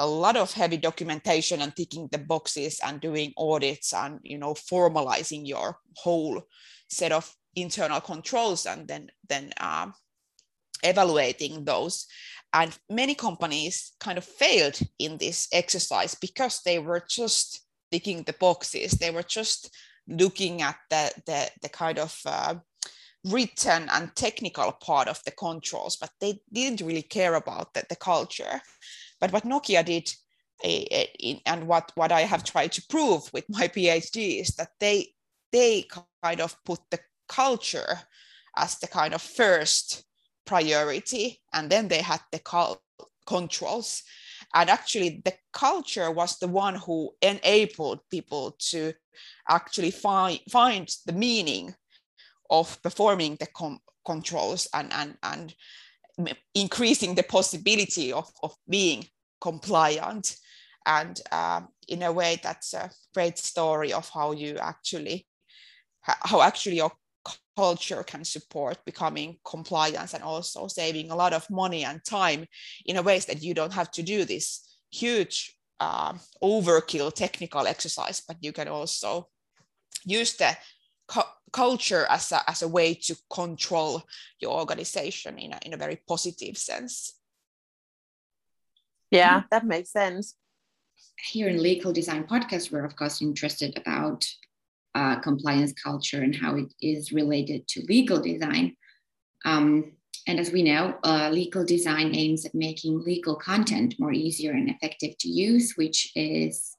a 0.00 0.06
lot 0.06 0.36
of 0.36 0.52
heavy 0.52 0.76
documentation 0.76 1.60
and 1.60 1.74
ticking 1.74 2.08
the 2.12 2.18
boxes 2.18 2.80
and 2.84 3.00
doing 3.00 3.32
audits 3.36 3.92
and 3.92 4.20
you 4.22 4.38
know 4.38 4.54
formalizing 4.54 5.46
your 5.46 5.76
whole 5.96 6.40
set 6.88 7.12
of 7.12 7.34
internal 7.56 8.00
controls 8.00 8.66
and 8.66 8.86
then 8.86 9.08
then 9.28 9.50
um, 9.60 9.92
evaluating 10.82 11.64
those. 11.64 12.06
And 12.52 12.76
many 12.88 13.14
companies 13.14 13.92
kind 14.00 14.16
of 14.16 14.24
failed 14.24 14.78
in 14.98 15.18
this 15.18 15.48
exercise 15.52 16.14
because 16.14 16.62
they 16.64 16.78
were 16.78 17.04
just 17.06 17.66
ticking 17.90 18.22
the 18.22 18.32
boxes. 18.32 18.92
They 18.92 19.10
were 19.10 19.24
just 19.24 19.74
looking 20.06 20.62
at 20.62 20.76
the 20.90 21.12
the, 21.26 21.50
the 21.62 21.68
kind 21.68 21.98
of 21.98 22.18
uh, 22.24 22.54
written 23.30 23.88
and 23.90 24.14
technical 24.14 24.72
part 24.72 25.08
of 25.08 25.22
the 25.24 25.30
controls 25.30 25.96
but 25.96 26.10
they 26.20 26.40
didn't 26.52 26.86
really 26.86 27.02
care 27.02 27.34
about 27.34 27.74
the, 27.74 27.84
the 27.88 27.96
culture 27.96 28.60
but 29.20 29.32
what 29.32 29.44
Nokia 29.44 29.84
did, 29.84 30.12
eh, 30.62 30.84
eh, 30.90 31.34
and 31.46 31.66
what, 31.66 31.92
what 31.94 32.12
I 32.12 32.22
have 32.22 32.44
tried 32.44 32.72
to 32.72 32.86
prove 32.88 33.32
with 33.32 33.44
my 33.48 33.68
PhD 33.68 34.40
is 34.40 34.54
that 34.56 34.70
they 34.80 35.14
they 35.50 35.86
kind 36.22 36.42
of 36.42 36.62
put 36.64 36.80
the 36.90 37.00
culture 37.26 38.00
as 38.54 38.78
the 38.78 38.86
kind 38.86 39.14
of 39.14 39.22
first 39.22 40.04
priority, 40.44 41.40
and 41.54 41.70
then 41.70 41.88
they 41.88 42.02
had 42.02 42.20
the 42.32 42.76
controls. 43.26 44.02
And 44.54 44.68
actually, 44.68 45.22
the 45.24 45.32
culture 45.54 46.10
was 46.10 46.38
the 46.38 46.48
one 46.48 46.74
who 46.74 47.12
enabled 47.22 48.00
people 48.10 48.56
to 48.70 48.92
actually 49.48 49.90
find 49.90 50.40
find 50.50 50.86
the 51.06 51.14
meaning 51.14 51.74
of 52.50 52.80
performing 52.82 53.36
the 53.40 53.46
com- 53.46 53.80
controls 54.04 54.68
and 54.72 54.92
and 54.92 55.16
and 55.22 55.54
increasing 56.54 57.14
the 57.14 57.22
possibility 57.22 58.12
of, 58.12 58.30
of 58.42 58.54
being 58.68 59.04
compliant. 59.40 60.36
And 60.86 61.20
um, 61.30 61.68
in 61.86 62.02
a 62.02 62.12
way, 62.12 62.40
that's 62.42 62.74
a 62.74 62.90
great 63.14 63.38
story 63.38 63.92
of 63.92 64.08
how 64.08 64.32
you 64.32 64.56
actually, 64.56 65.26
how 66.02 66.40
actually 66.40 66.76
your 66.76 66.92
culture 67.56 68.02
can 68.02 68.24
support 68.24 68.84
becoming 68.84 69.38
compliant 69.44 70.14
and 70.14 70.22
also 70.22 70.66
saving 70.68 71.10
a 71.10 71.16
lot 71.16 71.32
of 71.32 71.48
money 71.50 71.84
and 71.84 72.04
time 72.04 72.46
in 72.86 72.96
a 72.96 73.02
ways 73.02 73.26
that 73.26 73.42
you 73.42 73.54
don't 73.54 73.72
have 73.72 73.90
to 73.90 74.02
do 74.02 74.24
this 74.24 74.78
huge 74.90 75.54
uh, 75.80 76.14
overkill 76.42 77.12
technical 77.12 77.66
exercise, 77.66 78.22
but 78.26 78.36
you 78.40 78.52
can 78.52 78.68
also 78.68 79.28
use 80.04 80.34
the 80.36 80.56
culture 81.52 82.06
as 82.08 82.32
a, 82.32 82.48
as 82.48 82.62
a 82.62 82.68
way 82.68 82.94
to 82.94 83.16
control 83.30 84.02
your 84.40 84.58
organization 84.58 85.38
in 85.38 85.52
a, 85.52 85.58
in 85.64 85.74
a 85.74 85.76
very 85.76 86.00
positive 86.06 86.56
sense. 86.56 87.14
Yeah, 89.10 89.42
that 89.50 89.64
makes 89.64 89.90
sense. 89.90 90.34
Here 91.18 91.48
in 91.48 91.62
Legal 91.62 91.92
Design 91.92 92.24
Podcast, 92.24 92.70
we're 92.70 92.84
of 92.84 92.94
course 92.94 93.22
interested 93.22 93.76
about 93.76 94.26
uh, 94.94 95.20
compliance 95.20 95.72
culture 95.72 96.22
and 96.22 96.34
how 96.34 96.56
it 96.56 96.72
is 96.80 97.12
related 97.12 97.66
to 97.68 97.82
legal 97.88 98.20
design. 98.20 98.76
Um, 99.44 99.92
and 100.26 100.38
as 100.38 100.52
we 100.52 100.62
know, 100.62 100.98
uh, 101.04 101.30
legal 101.30 101.64
design 101.64 102.14
aims 102.14 102.44
at 102.44 102.54
making 102.54 103.02
legal 103.02 103.36
content 103.36 103.94
more 103.98 104.12
easier 104.12 104.52
and 104.52 104.68
effective 104.68 105.16
to 105.18 105.28
use, 105.28 105.74
which 105.76 106.12
is 106.14 106.76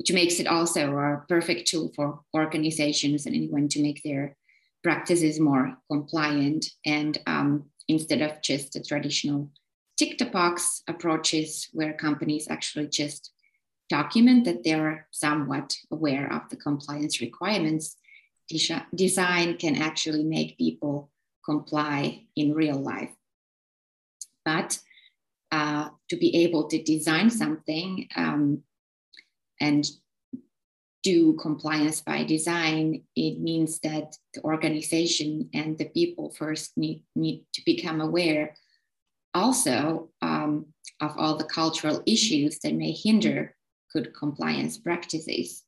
which 0.00 0.12
makes 0.12 0.40
it 0.40 0.46
also 0.46 0.96
a 0.96 1.22
perfect 1.28 1.68
tool 1.68 1.92
for 1.94 2.20
organizations 2.34 3.26
and 3.26 3.36
anyone 3.36 3.68
to 3.68 3.82
make 3.82 4.02
their 4.02 4.34
practices 4.82 5.38
more 5.38 5.76
compliant 5.90 6.70
and 6.86 7.18
um, 7.26 7.66
instead 7.86 8.22
of 8.22 8.40
just 8.40 8.72
the 8.72 8.82
traditional 8.82 9.50
tick 9.98 10.16
the 10.16 10.24
box 10.24 10.82
approaches 10.88 11.68
where 11.74 11.92
companies 11.92 12.48
actually 12.48 12.88
just 12.88 13.30
document 13.90 14.46
that 14.46 14.64
they're 14.64 15.06
somewhat 15.10 15.76
aware 15.90 16.32
of 16.32 16.48
the 16.48 16.56
compliance 16.56 17.20
requirements. 17.20 17.96
Design 18.94 19.58
can 19.58 19.76
actually 19.76 20.24
make 20.24 20.56
people 20.56 21.10
comply 21.44 22.24
in 22.36 22.54
real 22.54 22.78
life. 22.80 23.10
But 24.46 24.78
uh, 25.52 25.90
to 26.08 26.16
be 26.16 26.44
able 26.44 26.68
to 26.68 26.82
design 26.82 27.28
something 27.28 28.08
um, 28.16 28.62
and 29.60 29.86
do 31.02 31.34
compliance 31.34 32.00
by 32.02 32.24
design, 32.24 33.02
it 33.16 33.40
means 33.40 33.78
that 33.80 34.16
the 34.34 34.42
organization 34.44 35.48
and 35.54 35.78
the 35.78 35.86
people 35.86 36.30
first 36.30 36.72
need, 36.76 37.02
need 37.16 37.44
to 37.54 37.62
become 37.64 38.00
aware 38.00 38.54
also 39.32 40.10
um, 40.20 40.66
of 41.00 41.12
all 41.16 41.36
the 41.36 41.44
cultural 41.44 42.02
issues 42.06 42.58
that 42.58 42.74
may 42.74 42.92
hinder 42.92 43.54
good 43.92 44.14
compliance 44.14 44.76
practices. 44.78 45.64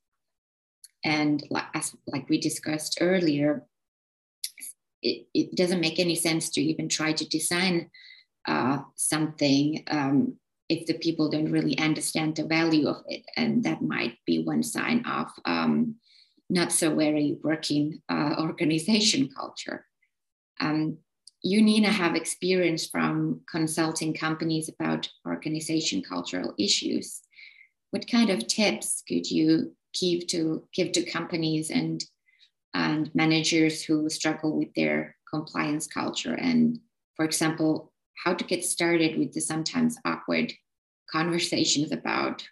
And 1.05 1.43
like, 1.51 1.65
as, 1.75 1.95
like 2.07 2.29
we 2.29 2.39
discussed 2.39 2.99
earlier, 3.01 3.65
it, 5.03 5.27
it 5.35 5.57
doesn't 5.57 5.81
make 5.81 5.99
any 5.99 6.15
sense 6.15 6.51
to 6.51 6.61
even 6.61 6.89
try 6.89 7.13
to 7.13 7.29
design 7.29 7.91
uh, 8.47 8.79
something 8.97 9.83
um, 9.89 10.37
if 10.73 10.87
the 10.87 10.95
people 10.95 11.29
don't 11.29 11.53
really 11.53 11.79
understand 11.79 12.35
the 12.35 12.47
value 12.47 12.89
of 12.89 13.03
it. 13.07 13.25
And 13.37 13.63
that 13.65 13.83
might 13.83 14.17
be 14.25 14.43
one 14.43 14.63
sign 14.63 15.05
of 15.05 15.29
um, 15.45 15.97
not 16.49 16.73
so 16.73 16.95
very 16.95 17.37
working 17.43 18.01
uh, 18.09 18.37
organization 18.39 19.29
culture. 19.29 19.85
Um, 20.61 20.97
you, 21.43 21.61
Nina, 21.61 21.91
have 21.91 22.15
experience 22.15 22.87
from 22.87 23.43
consulting 23.51 24.15
companies 24.15 24.71
about 24.71 25.11
organization 25.27 26.01
cultural 26.03 26.55
issues. 26.59 27.21
What 27.91 28.11
kind 28.11 28.31
of 28.31 28.47
tips 28.47 29.03
could 29.07 29.31
you 29.31 29.77
give 30.01 30.27
to 30.29 30.67
give 30.73 30.93
to 30.93 31.03
companies 31.05 31.71
and 31.71 32.03
and 32.75 33.15
managers 33.15 33.83
who 33.83 34.09
struggle 34.09 34.57
with 34.57 34.73
their 34.75 35.17
compliance 35.31 35.87
culture? 35.87 36.35
And 36.35 36.79
for 37.17 37.27
example, 37.27 37.93
how 38.25 38.35
to 38.35 38.45
get 38.45 38.65
started 38.65 39.19
with 39.19 39.33
the 39.33 39.41
sometimes 39.41 39.99
awkward 40.05 40.53
conversations 41.13 41.93
about 41.93 42.43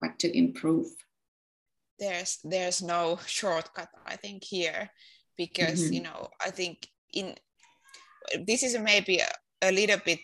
what 0.00 0.18
to 0.20 0.36
improve? 0.36 0.88
There's 1.98 2.38
there's 2.44 2.82
no 2.82 3.18
shortcut, 3.26 3.88
I 4.04 4.16
think, 4.16 4.44
here 4.44 4.90
because 5.36 5.84
mm-hmm. 5.84 5.92
you 5.92 6.02
know 6.02 6.28
I 6.44 6.50
think 6.50 6.88
in 7.12 7.34
this 8.46 8.62
is 8.62 8.78
maybe 8.78 9.18
a, 9.18 9.30
a 9.62 9.70
little 9.70 10.00
bit 10.04 10.20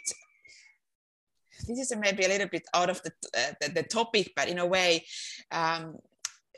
this 1.69 1.79
is 1.79 1.97
maybe 1.97 2.25
a 2.25 2.29
little 2.29 2.49
bit 2.49 2.65
out 2.75 2.91
of 2.91 3.01
the, 3.03 3.13
uh, 3.37 3.53
the, 3.61 3.69
the, 3.73 3.83
topic, 3.83 4.33
but 4.35 4.49
in 4.49 4.59
a 4.59 4.67
way, 4.67 5.05
um, 5.53 5.97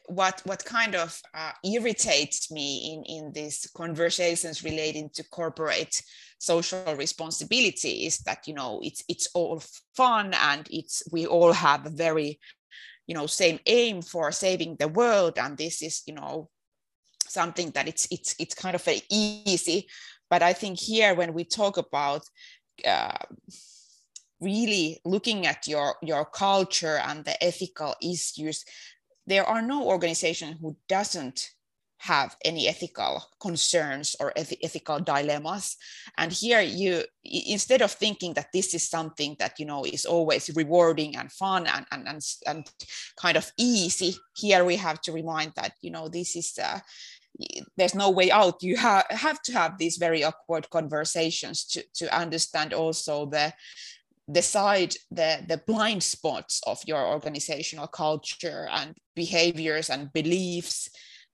what 0.07 0.43
what 0.45 0.65
kind 0.65 0.95
of 0.95 1.21
uh, 1.35 1.53
irritates 1.65 2.51
me 2.51 2.93
in 2.93 3.05
in 3.05 3.33
these 3.33 3.71
conversations 3.75 4.63
relating 4.63 5.09
to 5.11 5.25
corporate 5.25 6.03
social 6.39 6.95
responsibility 6.97 8.07
is 8.07 8.19
that 8.19 8.47
you 8.47 8.55
know 8.55 8.81
it's 8.83 9.03
it's 9.09 9.29
all 9.35 9.63
fun 9.97 10.35
and 10.35 10.69
it's 10.71 11.03
we 11.11 11.27
all 11.27 11.53
have 11.53 11.87
a 11.87 11.91
very 11.91 12.39
you 13.07 13.15
know 13.15 13.27
same 13.27 13.59
aim 13.67 14.03
for 14.03 14.31
saving 14.33 14.77
the 14.77 14.89
world. 14.89 15.39
And 15.39 15.57
this 15.57 15.83
is 15.83 16.03
you 16.07 16.15
know 16.15 16.51
something 17.27 17.71
that 17.71 17.89
it's 17.89 18.07
it's 18.11 18.35
it's 18.39 18.55
kind 18.55 18.75
of 18.75 18.89
easy 19.11 19.89
but 20.31 20.43
i 20.43 20.53
think 20.53 20.79
here 20.79 21.15
when 21.15 21.33
we 21.35 21.45
talk 21.45 21.77
about 21.77 22.23
uh, 22.87 23.19
really 24.41 25.01
looking 25.05 25.47
at 25.47 25.67
your 25.67 25.97
your 26.03 26.25
culture 26.25 26.99
and 27.09 27.25
the 27.25 27.43
ethical 27.43 27.95
issues 28.03 28.65
there 29.27 29.45
are 29.45 29.63
no 29.63 29.85
organization 29.87 30.59
who 30.61 30.77
doesn't 30.89 31.51
have 31.99 32.37
any 32.45 32.69
ethical 32.69 33.23
concerns 33.41 34.15
or 34.21 34.33
eth- 34.37 34.59
ethical 34.63 35.01
dilemmas. 35.01 35.77
And 36.19 36.33
here 36.33 36.61
you 36.61 37.05
instead 37.25 37.81
of 37.81 37.93
thinking 37.93 38.35
that 38.35 38.49
this 38.53 38.75
is 38.75 38.89
something 38.89 39.37
that 39.39 39.59
you 39.59 39.65
know 39.65 39.85
is 39.85 40.05
always 40.05 40.51
rewarding 40.55 41.17
and 41.17 41.33
fun 41.33 41.67
and 41.67 41.87
and 41.91 42.07
and, 42.07 42.23
and 42.47 42.71
kind 43.17 43.37
of 43.37 43.51
easy 43.57 44.17
here 44.37 44.65
we 44.65 44.77
have 44.77 45.01
to 45.03 45.13
remind 45.13 45.53
that 45.57 45.73
you 45.81 45.91
know 45.91 46.09
this 46.09 46.37
is 46.37 46.59
uh, 46.63 46.81
there's 47.77 47.95
no 47.95 48.11
way 48.11 48.31
out. 48.31 48.63
You 48.63 48.77
ha- 48.79 49.07
have 49.11 49.43
to 49.43 49.53
have 49.53 49.79
these 49.79 49.97
very 49.97 50.23
awkward 50.23 50.69
conversations 50.71 51.65
to 51.67 51.83
to 51.95 52.17
understand 52.17 52.73
also 52.73 53.27
the 53.27 53.53
the 54.27 54.43
side 54.43 54.95
the 55.11 55.45
the 55.49 55.61
blind 55.67 56.03
spots 56.03 56.61
of 56.67 56.81
your 56.87 57.07
organizational 57.07 57.87
culture 57.87 58.69
and 58.71 58.95
behaviors 59.15 59.91
and 59.91 60.13
beliefs 60.13 60.89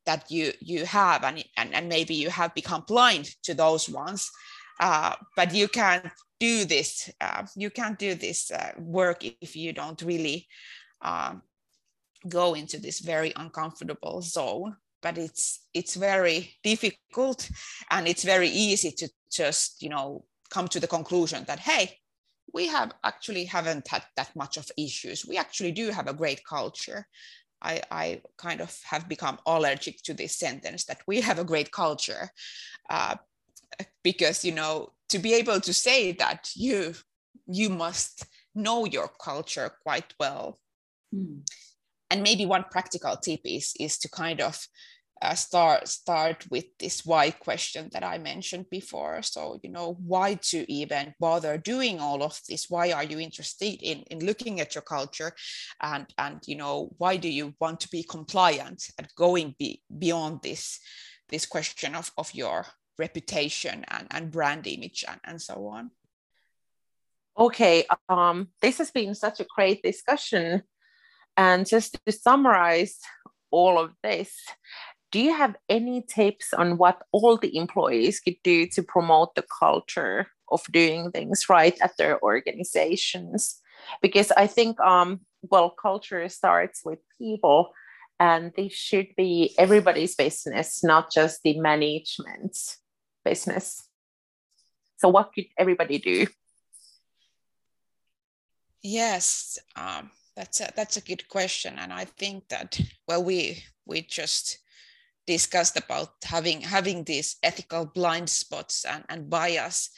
that 0.06 0.30
you 0.30 0.52
you 0.60 0.84
have 0.84 1.24
and, 1.24 1.44
and, 1.56 1.74
and 1.74 1.88
maybe 1.88 2.14
you 2.14 2.30
have 2.30 2.54
become 2.54 2.84
blind 2.86 3.26
to 3.42 3.54
those 3.54 3.88
ones. 3.88 4.30
Uh, 4.80 5.14
but 5.36 5.54
you 5.54 5.68
can't 5.68 6.08
do 6.40 6.64
this 6.64 7.10
uh, 7.20 7.44
you 7.54 7.70
can't 7.70 7.98
do 7.98 8.14
this 8.14 8.50
uh, 8.50 8.72
work 8.78 9.24
if 9.40 9.54
you 9.54 9.72
don't 9.72 10.02
really 10.02 10.46
um, 11.02 11.42
go 12.28 12.54
into 12.54 12.78
this 12.78 13.00
very 13.00 13.32
uncomfortable 13.36 14.20
zone. 14.22 14.76
But 15.02 15.16
it's 15.16 15.66
it's 15.72 15.94
very 15.94 16.56
difficult 16.62 17.48
and 17.90 18.08
it's 18.08 18.24
very 18.24 18.48
easy 18.48 18.90
to 18.92 19.08
just 19.30 19.82
you 19.82 19.90
know 19.90 20.24
come 20.50 20.66
to 20.68 20.80
the 20.80 20.88
conclusion 20.88 21.44
that 21.46 21.60
hey 21.60 21.99
we 22.52 22.66
have 22.68 22.92
actually 23.04 23.44
haven't 23.44 23.88
had 23.88 24.02
that 24.16 24.34
much 24.34 24.56
of 24.56 24.70
issues. 24.76 25.26
We 25.26 25.36
actually 25.36 25.72
do 25.72 25.90
have 25.90 26.08
a 26.08 26.14
great 26.14 26.44
culture. 26.44 27.06
I, 27.62 27.82
I 27.90 28.22
kind 28.38 28.60
of 28.60 28.76
have 28.84 29.08
become 29.08 29.38
allergic 29.46 30.02
to 30.04 30.14
this 30.14 30.36
sentence 30.38 30.84
that 30.86 31.02
we 31.06 31.20
have 31.20 31.38
a 31.38 31.44
great 31.44 31.70
culture 31.70 32.30
uh, 32.88 33.16
because 34.02 34.44
you 34.44 34.52
know 34.52 34.92
to 35.08 35.18
be 35.18 35.34
able 35.34 35.60
to 35.60 35.74
say 35.74 36.12
that 36.12 36.50
you 36.54 36.94
you 37.46 37.68
must 37.68 38.24
know 38.54 38.84
your 38.84 39.10
culture 39.22 39.70
quite 39.82 40.14
well. 40.18 40.58
Mm. 41.14 41.42
and 42.08 42.22
maybe 42.22 42.46
one 42.46 42.64
practical 42.70 43.16
tip 43.16 43.40
is 43.44 43.74
is 43.80 43.98
to 43.98 44.08
kind 44.08 44.40
of 44.40 44.66
uh, 45.22 45.34
start 45.34 45.88
start 45.88 46.46
with 46.50 46.64
this 46.78 47.04
why 47.04 47.30
question 47.30 47.88
that 47.92 48.04
I 48.04 48.18
mentioned 48.18 48.66
before. 48.70 49.22
So 49.22 49.58
you 49.62 49.70
know 49.70 49.98
why 50.06 50.34
to 50.50 50.70
even 50.72 51.14
bother 51.20 51.58
doing 51.58 52.00
all 52.00 52.22
of 52.22 52.38
this? 52.48 52.70
Why 52.70 52.92
are 52.92 53.04
you 53.04 53.18
interested 53.20 53.82
in 53.82 53.98
in 54.10 54.24
looking 54.24 54.60
at 54.60 54.74
your 54.74 54.82
culture, 54.82 55.32
and 55.80 56.06
and 56.18 56.40
you 56.46 56.56
know 56.56 56.90
why 56.98 57.16
do 57.16 57.28
you 57.28 57.54
want 57.60 57.80
to 57.80 57.90
be 57.90 58.02
compliant 58.02 58.90
and 58.98 59.08
going 59.16 59.54
be, 59.58 59.82
beyond 59.98 60.40
this 60.42 60.80
this 61.28 61.46
question 61.46 61.94
of 61.94 62.10
of 62.16 62.34
your 62.34 62.66
reputation 62.98 63.84
and 63.88 64.06
and 64.10 64.30
brand 64.30 64.66
image 64.66 65.04
and, 65.08 65.20
and 65.24 65.42
so 65.42 65.66
on. 65.68 65.90
Okay, 67.38 67.84
um, 68.08 68.48
this 68.60 68.78
has 68.78 68.90
been 68.90 69.14
such 69.14 69.40
a 69.40 69.46
great 69.54 69.82
discussion. 69.82 70.62
And 71.36 71.66
just 71.66 71.96
to 72.04 72.12
summarize 72.12 72.98
all 73.50 73.78
of 73.78 73.92
this, 74.02 74.34
do 75.10 75.20
you 75.20 75.34
have 75.34 75.56
any 75.68 76.02
tips 76.02 76.52
on 76.52 76.78
what 76.78 77.02
all 77.12 77.36
the 77.36 77.56
employees 77.56 78.20
could 78.20 78.36
do 78.44 78.66
to 78.68 78.82
promote 78.82 79.34
the 79.34 79.44
culture 79.58 80.28
of 80.48 80.62
doing 80.70 81.10
things 81.10 81.48
right 81.48 81.76
at 81.80 81.96
their 81.96 82.22
organizations? 82.22 83.60
Because 84.02 84.30
i 84.32 84.46
think 84.46 84.78
um, 84.80 85.20
well 85.42 85.70
culture 85.70 86.28
starts 86.28 86.82
with 86.84 86.98
people 87.18 87.72
and 88.18 88.52
this 88.56 88.72
should 88.72 89.08
be 89.16 89.54
everybody's 89.58 90.14
business 90.14 90.84
not 90.84 91.10
just 91.10 91.42
the 91.42 91.58
management's 91.58 92.78
business. 93.24 93.82
So 94.98 95.08
what 95.08 95.32
could 95.34 95.46
everybody 95.58 95.98
do? 95.98 96.26
Yes 98.82 99.58
um, 99.76 100.10
that's 100.36 100.60
a 100.60 100.72
that's 100.76 100.96
a 100.96 101.02
good 101.02 101.28
question 101.28 101.78
and 101.78 101.92
i 101.92 102.04
think 102.04 102.48
that 102.48 102.80
well 103.06 103.22
we 103.22 103.62
we 103.86 104.00
just 104.00 104.58
discussed 105.26 105.76
about 105.76 106.10
having 106.24 106.60
having 106.60 107.04
these 107.04 107.36
ethical 107.42 107.86
blind 107.86 108.28
spots 108.28 108.84
and, 108.84 109.04
and 109.08 109.30
bias 109.30 109.90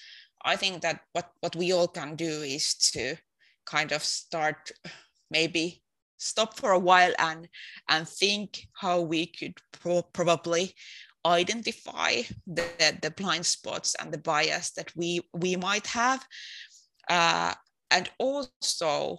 i 0.45 0.57
think 0.57 0.83
that 0.83 1.01
what 1.13 1.31
what 1.41 1.57
we 1.57 1.73
all 1.73 1.89
can 1.89 2.15
do 2.17 2.43
is 2.43 2.75
to 2.75 3.17
kind 3.65 3.93
of 3.93 4.03
start 4.03 4.73
maybe 5.31 5.83
stop 6.19 6.57
for 6.57 6.73
a 6.73 6.79
while 6.79 7.13
and 7.19 7.49
and 7.89 8.09
think 8.09 8.67
how 8.75 9.01
we 9.01 9.27
could 9.27 9.55
pro- 9.73 10.03
probably 10.13 10.75
identify 11.25 12.23
the, 12.47 12.65
the 13.01 13.11
blind 13.11 13.47
spots 13.47 13.95
and 14.01 14.13
the 14.13 14.19
bias 14.19 14.71
that 14.73 14.91
we 14.97 15.21
we 15.33 15.57
might 15.57 15.87
have. 15.87 16.25
Uh, 17.09 17.55
and 17.91 18.11
also 18.19 19.19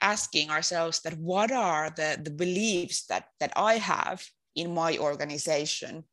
asking 0.00 0.50
ourselves 0.50 1.00
that 1.00 1.18
what 1.18 1.50
are 1.50 1.90
the 1.90 2.18
the 2.22 2.30
beliefs 2.30 3.06
that 3.06 3.28
that 3.40 3.52
i 3.56 3.74
have 3.74 4.22
in 4.56 4.74
my 4.74 4.96
organization 4.98 6.04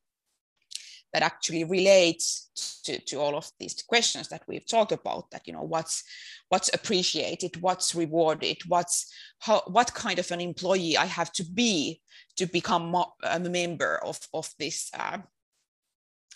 that 1.13 1.23
actually 1.23 1.65
relates 1.65 2.49
to, 2.85 2.97
to 3.01 3.17
all 3.19 3.35
of 3.35 3.51
these 3.59 3.83
questions 3.85 4.29
that 4.29 4.43
we've 4.47 4.65
talked 4.65 4.93
about 4.93 5.29
that 5.31 5.45
you 5.45 5.53
know 5.53 5.63
what's 5.63 6.03
what's 6.49 6.69
appreciated 6.73 7.61
what's 7.61 7.93
rewarded 7.93 8.57
what's 8.67 9.13
how 9.39 9.61
what 9.67 9.93
kind 9.93 10.19
of 10.19 10.31
an 10.31 10.39
employee 10.39 10.95
i 10.97 11.05
have 11.05 11.31
to 11.33 11.43
be 11.43 12.01
to 12.37 12.45
become 12.45 12.95
a 13.23 13.39
member 13.39 13.99
of 14.03 14.19
of 14.33 14.49
this 14.57 14.89
uh, 14.97 15.17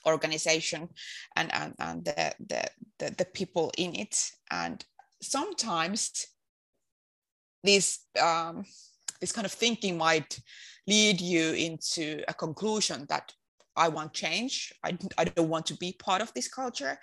organization 0.06 0.90
and 1.36 1.54
and, 1.54 1.74
and 1.80 2.06
the, 2.06 2.34
the, 2.40 2.64
the 3.00 3.16
the 3.18 3.26
people 3.26 3.72
in 3.78 3.96
it. 3.96 4.32
And 4.52 4.84
sometimes 5.22 6.28
this 7.64 8.00
um, 8.22 8.66
this 9.20 9.32
kind 9.32 9.46
of 9.46 9.52
thinking 9.52 9.98
might 9.98 10.40
lead 10.88 11.22
you 11.22 11.54
into 11.54 12.24
a 12.28 12.34
conclusion 12.34 13.06
that 13.10 13.34
I 13.76 13.90
want 13.90 14.14
change. 14.14 14.74
I, 14.84 14.98
I 15.18 15.26
don't 15.26 15.50
want 15.50 15.66
to 15.68 15.76
be 15.76 15.94
part 15.94 16.22
of 16.22 16.34
this 16.34 16.48
culture. 16.48 16.98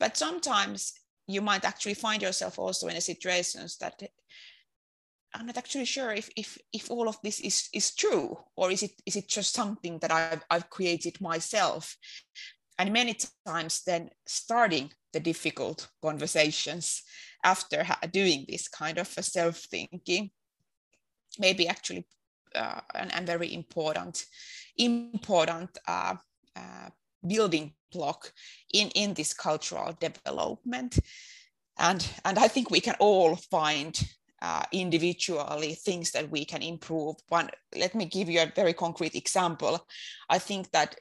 But 0.00 0.16
sometimes 0.16 0.92
you 1.26 1.40
might 1.40 1.64
actually 1.64 1.94
find 1.94 2.22
yourself 2.22 2.58
also 2.58 2.88
in 2.88 2.96
a 2.96 3.00
situations 3.00 3.76
that 3.78 4.02
I'm 5.34 5.46
not 5.46 5.58
actually 5.58 5.84
sure 5.84 6.12
if, 6.12 6.30
if, 6.36 6.58
if 6.72 6.90
all 6.90 7.08
of 7.08 7.18
this 7.22 7.40
is, 7.40 7.68
is 7.74 7.94
true 7.94 8.38
or 8.56 8.70
is 8.70 8.82
it, 8.82 8.92
is 9.04 9.16
it 9.16 9.28
just 9.28 9.52
something 9.52 9.98
that 10.00 10.10
I've, 10.10 10.42
I've 10.50 10.70
created 10.70 11.20
myself? 11.20 11.96
And 12.78 12.92
many 12.92 13.16
times 13.46 13.82
then 13.84 14.10
starting 14.26 14.90
the 15.12 15.20
difficult 15.20 15.88
conversations 16.02 17.02
after 17.44 17.84
doing 18.10 18.46
this 18.48 18.68
kind 18.68 18.98
of 18.98 19.06
self-thinking 19.06 20.30
maybe 21.38 21.68
actually 21.68 22.06
uh, 22.54 22.80
and, 22.94 23.14
and, 23.14 23.26
very 23.26 23.52
important 23.52 24.26
important 24.76 25.70
uh, 25.86 26.14
uh, 26.56 26.88
building 27.26 27.72
block 27.92 28.32
in 28.72 28.88
in 28.90 29.14
this 29.14 29.32
cultural 29.34 29.96
development. 30.00 30.98
And 31.78 32.06
and 32.24 32.38
i 32.38 32.48
think 32.48 32.70
we 32.70 32.80
can 32.80 32.96
all 32.98 33.36
find 33.36 33.98
uh, 34.42 34.62
individually 34.72 35.74
things 35.74 36.10
that 36.12 36.30
we 36.30 36.44
can 36.44 36.62
improve. 36.62 37.16
One 37.28 37.50
let 37.76 37.94
me 37.94 38.04
give 38.04 38.28
you 38.28 38.40
a 38.40 38.52
very 38.54 38.72
concrete 38.72 39.14
example. 39.14 39.86
I 40.28 40.38
think 40.38 40.70
that 40.70 40.96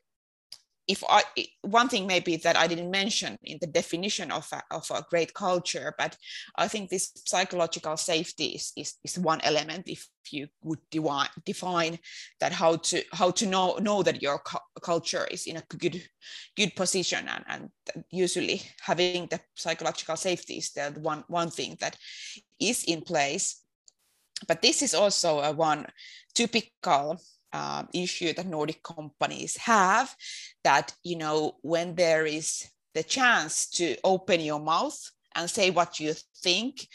if 0.88 1.04
I, 1.10 1.24
one 1.62 1.90
thing 1.90 2.08
maybe 2.08 2.38
that 2.38 2.56
I 2.56 2.66
didn't 2.68 2.92
mention 2.92 3.38
in 3.44 3.58
the 3.60 3.68
definition 3.68 4.32
of 4.32 4.48
a, 4.54 4.64
of 4.72 4.90
a 4.90 5.06
great 5.10 5.34
culture, 5.34 5.94
but 5.98 6.18
I 6.56 6.70
think 6.70 6.90
this 6.90 7.12
psychological 7.26 7.98
safety 7.98 8.56
is, 8.56 8.72
is, 8.78 8.94
is 9.04 9.20
one 9.20 9.42
element. 9.44 9.88
If 9.88 10.08
you 10.32 10.48
would 10.64 10.80
define, 10.90 11.28
define 11.46 12.00
that 12.40 12.54
how 12.54 12.78
to 12.78 13.04
how 13.12 13.32
to 13.32 13.46
know 13.46 13.78
know 13.78 14.02
that 14.04 14.22
your 14.22 14.40
cu- 14.40 14.82
culture 14.82 15.28
is 15.30 15.46
in 15.46 15.58
a 15.58 15.64
good 15.78 16.02
good 16.56 16.76
position, 16.76 17.28
and, 17.28 17.44
and 17.48 17.70
usually 18.10 18.62
having 18.82 19.28
the 19.28 19.40
psychological 19.56 20.16
safety 20.16 20.58
is 20.58 20.72
the 20.72 20.94
one 21.02 21.24
one 21.28 21.50
thing 21.50 21.78
that 21.82 21.98
is 22.60 22.84
in 22.86 23.02
place. 23.02 23.62
But 24.48 24.62
this 24.62 24.82
is 24.82 24.94
also 24.94 25.40
a 25.40 25.52
one 25.52 25.88
typical 26.34 27.20
uh, 27.54 27.84
issue 27.94 28.34
that 28.34 28.46
Nordic 28.46 28.84
companies 28.84 29.58
have 29.58 30.16
that, 30.64 30.94
you 31.04 31.18
know, 31.18 31.54
when 31.62 31.96
there 31.96 32.26
is 32.26 32.70
the 32.94 33.04
chance 33.04 33.70
to 33.70 33.96
open 34.04 34.42
your 34.42 34.60
mouth 34.60 35.00
and 35.36 35.50
say 35.50 35.70
what 35.70 36.00
you 36.00 36.14
think, 36.44 36.88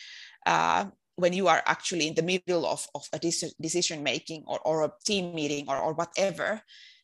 uh, 0.47 0.87
when 1.17 1.33
you 1.33 1.49
are 1.49 1.63
actually 1.67 2.09
in 2.09 2.15
the 2.15 2.23
middle 2.23 2.67
of, 2.67 2.87
of 2.95 3.07
a 3.13 3.19
decision 3.19 4.03
making 4.03 4.45
or, 4.47 4.59
or 4.61 4.85
a 4.85 4.93
team 5.05 5.35
meeting 5.35 5.67
or, 5.69 5.77
or 5.77 5.93
whatever, 5.93 6.61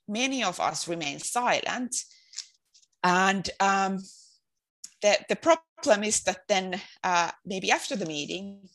many 0.09 0.43
of 0.43 0.59
us 0.61 0.89
remain 0.89 1.19
silent. 1.19 1.95
And 3.05 3.49
um, 3.61 3.99
the, 5.03 5.19
the 5.29 5.37
problem 5.37 6.03
is 6.03 6.23
that 6.23 6.41
then 6.49 6.81
uh, 7.05 7.31
maybe 7.45 7.71
after 7.71 7.95
the 7.97 8.07
meeting, 8.07 8.69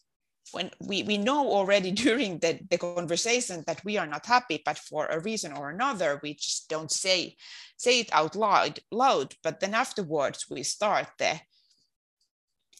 when 0.53 0.71
we, 0.79 1.03
we 1.03 1.17
know 1.17 1.49
already 1.49 1.91
during 2.05 2.39
the, 2.39 2.59
the 2.69 2.77
conversation 2.77 3.63
that 3.67 3.83
we 3.83 3.97
are 3.97 4.07
not 4.07 4.25
happy, 4.25 4.61
but 4.63 4.77
for 4.77 5.07
a 5.07 5.19
reason 5.19 5.53
or 5.53 5.69
another, 5.69 6.19
we 6.23 6.35
just 6.35 6.69
don't 6.69 6.91
say, 6.91 7.35
say 7.77 8.01
it 8.01 8.09
out 8.13 8.35
loud, 8.35 8.79
loud. 8.91 9.33
But 9.43 9.59
then 9.59 9.73
afterwards, 9.73 10.45
we 10.49 10.63
start 10.63 11.07
the 11.17 11.39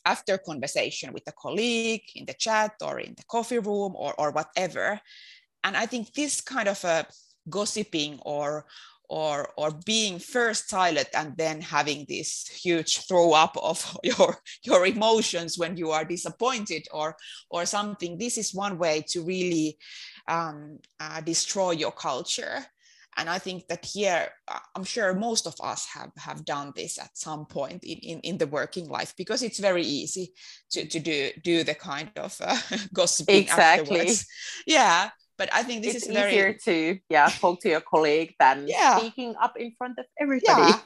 after 0.06 0.38
conversation 0.38 1.14
with 1.14 1.24
a 1.28 1.32
colleague 1.32 2.04
in 2.16 2.26
the 2.26 2.34
chat 2.34 2.74
or 2.82 3.00
in 3.00 3.14
the 3.16 3.24
coffee 3.24 3.60
room 3.60 3.94
or, 3.96 4.14
or 4.18 4.32
whatever. 4.32 5.00
And 5.64 5.78
I 5.78 5.86
think 5.86 6.14
this 6.14 6.42
kind 6.42 6.68
of 6.68 6.84
a 6.84 7.08
gossiping 7.50 8.20
or 8.22 8.66
or 9.10 9.50
or 9.58 9.72
being 9.86 10.20
first 10.20 10.70
silent 10.70 11.08
and 11.14 11.36
then 11.38 11.62
having 11.62 12.06
this 12.08 12.48
huge 12.48 13.06
throw 13.08 13.34
up 13.34 13.56
of 13.62 13.98
your 14.04 14.38
your 14.64 14.86
emotions 14.86 15.58
when 15.58 15.78
you 15.78 15.92
are 15.92 16.06
disappointed 16.06 16.88
or 16.92 17.16
or 17.50 17.66
something. 17.66 18.18
This 18.18 18.38
is 18.38 18.54
one 18.54 18.78
way 18.78 19.04
to 19.10 19.24
really 19.24 19.78
um, 20.28 20.80
uh, 21.00 21.22
destroy 21.22 21.72
your 21.72 21.92
culture. 21.92 22.66
And 23.16 23.30
i 23.30 23.38
think 23.38 23.68
that 23.68 23.86
here 23.86 24.30
uh, 24.48 24.58
i'm 24.76 24.84
sure 24.84 25.14
most 25.14 25.46
of 25.46 25.54
us 25.62 25.86
have 25.94 26.10
have 26.18 26.44
done 26.46 26.74
this 26.76 26.98
at 26.98 27.16
some 27.16 27.46
point 27.46 27.84
in, 27.84 28.00
in, 28.00 28.20
in 28.22 28.38
the 28.40 28.48
working 28.48 28.90
life 28.90 29.14
because 29.16 29.44
it's 29.44 29.60
very 29.60 29.84
easy 29.84 30.34
to, 30.72 30.88
to 30.88 31.00
do 31.00 31.30
do 31.44 31.64
the 31.64 31.76
kind 31.76 32.10
of 32.16 32.36
uh, 32.42 32.58
gossiping 32.94 33.44
exactly. 33.44 34.00
afterwards. 34.00 34.26
yeah 34.66 35.12
but 35.38 35.50
i 35.54 35.64
think 35.64 35.84
this 35.84 35.96
it's 35.96 36.06
is 36.06 36.12
easier 36.12 36.54
very... 36.54 36.58
to 36.64 37.00
yeah 37.10 37.28
talk 37.28 37.60
to 37.60 37.70
your 37.70 37.82
colleague 37.82 38.34
than 38.40 38.66
yeah. 38.68 38.98
speaking 38.98 39.36
up 39.42 39.54
in 39.58 39.72
front 39.78 39.98
of 40.00 40.06
everybody 40.20 40.72
yeah. 40.72 40.80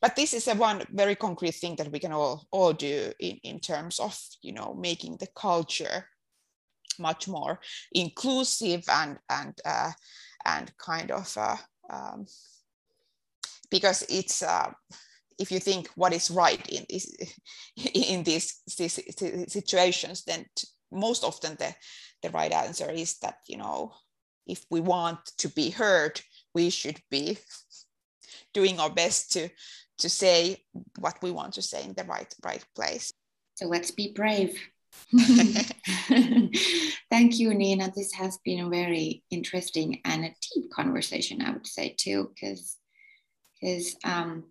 but 0.00 0.16
this 0.16 0.34
is 0.34 0.48
a 0.48 0.54
one 0.54 0.82
very 0.90 1.14
concrete 1.14 1.54
thing 1.54 1.76
that 1.76 1.90
we 1.92 1.98
can 1.98 2.12
all 2.12 2.46
all 2.50 2.72
do 2.72 3.12
in, 3.18 3.38
in 3.42 3.60
terms 3.60 3.98
of 3.98 4.18
you 4.42 4.52
know 4.52 4.74
making 4.74 5.16
the 5.18 5.28
culture 5.34 6.06
much 6.98 7.28
more 7.28 7.58
inclusive 7.92 8.82
and 8.88 9.18
and 9.28 9.54
uh, 9.64 9.90
and 10.44 10.72
kind 10.78 11.10
of 11.10 11.36
uh, 11.36 11.56
um, 11.88 12.26
because 13.70 14.04
it's 14.08 14.42
uh, 14.42 14.70
if 15.38 15.50
you 15.50 15.58
think 15.58 15.88
what 15.96 16.12
is 16.12 16.30
right 16.30 16.68
in 16.68 16.84
this 16.88 17.12
in 17.94 18.22
these, 18.22 18.62
these 18.78 19.00
situations 19.48 20.24
then 20.24 20.44
most 20.92 21.24
often 21.24 21.56
the 21.58 21.74
the 22.22 22.30
right 22.30 22.52
answer 22.52 22.90
is 22.90 23.18
that 23.18 23.38
you 23.46 23.56
know 23.56 23.92
if 24.46 24.64
we 24.70 24.80
want 24.80 25.18
to 25.38 25.48
be 25.48 25.70
heard 25.70 26.20
we 26.54 26.70
should 26.70 27.00
be 27.10 27.38
doing 28.54 28.78
our 28.80 28.90
best 28.90 29.32
to 29.32 29.48
to 29.98 30.08
say 30.08 30.62
what 30.98 31.16
we 31.22 31.30
want 31.30 31.54
to 31.54 31.62
say 31.62 31.84
in 31.84 31.94
the 31.94 32.04
right 32.04 32.34
right 32.42 32.64
place 32.74 33.12
so 33.54 33.66
let's 33.66 33.90
be 33.90 34.12
brave 34.12 34.58
Thank 37.10 37.38
you, 37.38 37.54
Nina. 37.54 37.92
This 37.94 38.12
has 38.14 38.38
been 38.44 38.60
a 38.60 38.68
very 38.68 39.22
interesting 39.30 40.00
and 40.04 40.24
a 40.24 40.34
deep 40.54 40.70
conversation, 40.72 41.42
I 41.42 41.50
would 41.52 41.66
say, 41.66 41.94
too, 41.98 42.30
because 42.34 42.76
because 43.60 43.96
um, 44.04 44.44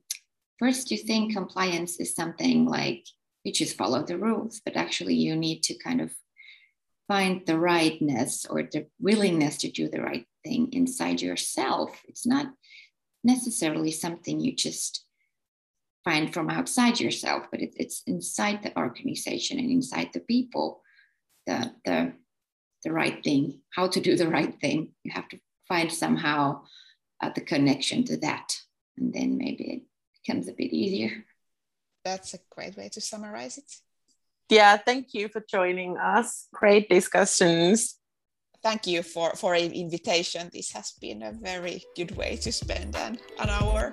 first 0.59 0.91
you 0.91 0.97
think 0.97 1.33
compliance 1.33 1.99
is 1.99 2.13
something 2.13 2.65
like 2.65 3.05
you 3.43 3.51
just 3.51 3.77
follow 3.77 4.03
the 4.03 4.17
rules, 4.17 4.61
but 4.63 4.75
actually 4.75 5.15
you 5.15 5.35
need 5.35 5.63
to 5.63 5.77
kind 5.79 6.01
of 6.01 6.13
find 7.09 7.43
the 7.47 7.59
rightness 7.59 8.45
or 8.45 8.61
the 8.61 8.85
willingness 9.01 9.57
to 9.57 9.71
do 9.71 9.89
the 9.89 10.01
right 10.01 10.27
thing 10.45 10.69
inside 10.71 11.21
yourself. 11.21 11.89
It's 12.07 12.25
not 12.25 12.53
necessarily 13.23 13.91
something 13.91 14.39
you 14.39 14.55
just 14.55 15.03
find 16.05 16.31
from 16.31 16.51
outside 16.51 16.99
yourself, 16.99 17.47
but 17.51 17.61
it, 17.61 17.73
it's 17.75 18.03
inside 18.05 18.61
the 18.61 18.77
organization 18.77 19.57
and 19.57 19.71
inside 19.71 20.11
the 20.13 20.19
people, 20.19 20.81
the, 21.47 21.73
the, 21.83 22.13
the 22.83 22.93
right 22.93 23.23
thing, 23.23 23.59
how 23.75 23.87
to 23.87 23.99
do 23.99 24.15
the 24.15 24.29
right 24.29 24.53
thing. 24.61 24.93
You 25.03 25.11
have 25.11 25.27
to 25.29 25.39
find 25.67 25.91
somehow 25.91 26.61
uh, 27.21 27.31
the 27.33 27.41
connection 27.41 28.03
to 28.05 28.17
that. 28.17 28.55
And 28.97 29.11
then 29.11 29.37
maybe 29.37 29.63
it 29.63 29.81
becomes 30.23 30.47
a 30.47 30.53
bit 30.53 30.71
easier. 30.71 31.25
That's 32.05 32.35
a 32.35 32.39
great 32.51 32.77
way 32.77 32.89
to 32.89 33.01
summarize 33.01 33.57
it. 33.57 33.71
Yeah, 34.49 34.77
thank 34.77 35.13
you 35.13 35.29
for 35.29 35.43
joining 35.47 35.97
us. 35.97 36.47
Great 36.53 36.89
discussions. 36.89 37.95
Thank 38.63 38.87
you 38.87 39.03
for, 39.03 39.35
for 39.35 39.53
an 39.53 39.71
invitation. 39.71 40.49
This 40.51 40.71
has 40.71 40.93
been 40.99 41.21
a 41.23 41.31
very 41.31 41.83
good 41.95 42.17
way 42.17 42.35
to 42.37 42.51
spend 42.51 42.95
an, 42.95 43.19
an 43.39 43.49
hour. 43.49 43.91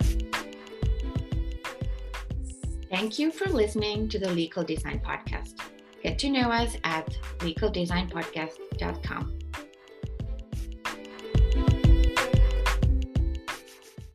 Thank 2.91 3.19
you 3.19 3.31
for 3.31 3.51
listening 3.51 4.09
to 4.09 4.19
the 4.19 4.31
Legal 4.31 4.65
Design 4.65 5.03
Podcast. 5.05 5.61
Get 6.03 6.19
to 6.21 6.31
know 6.31 6.51
us 6.51 6.77
at 6.85 7.07
legaldesignpodcast.com. 7.39 9.39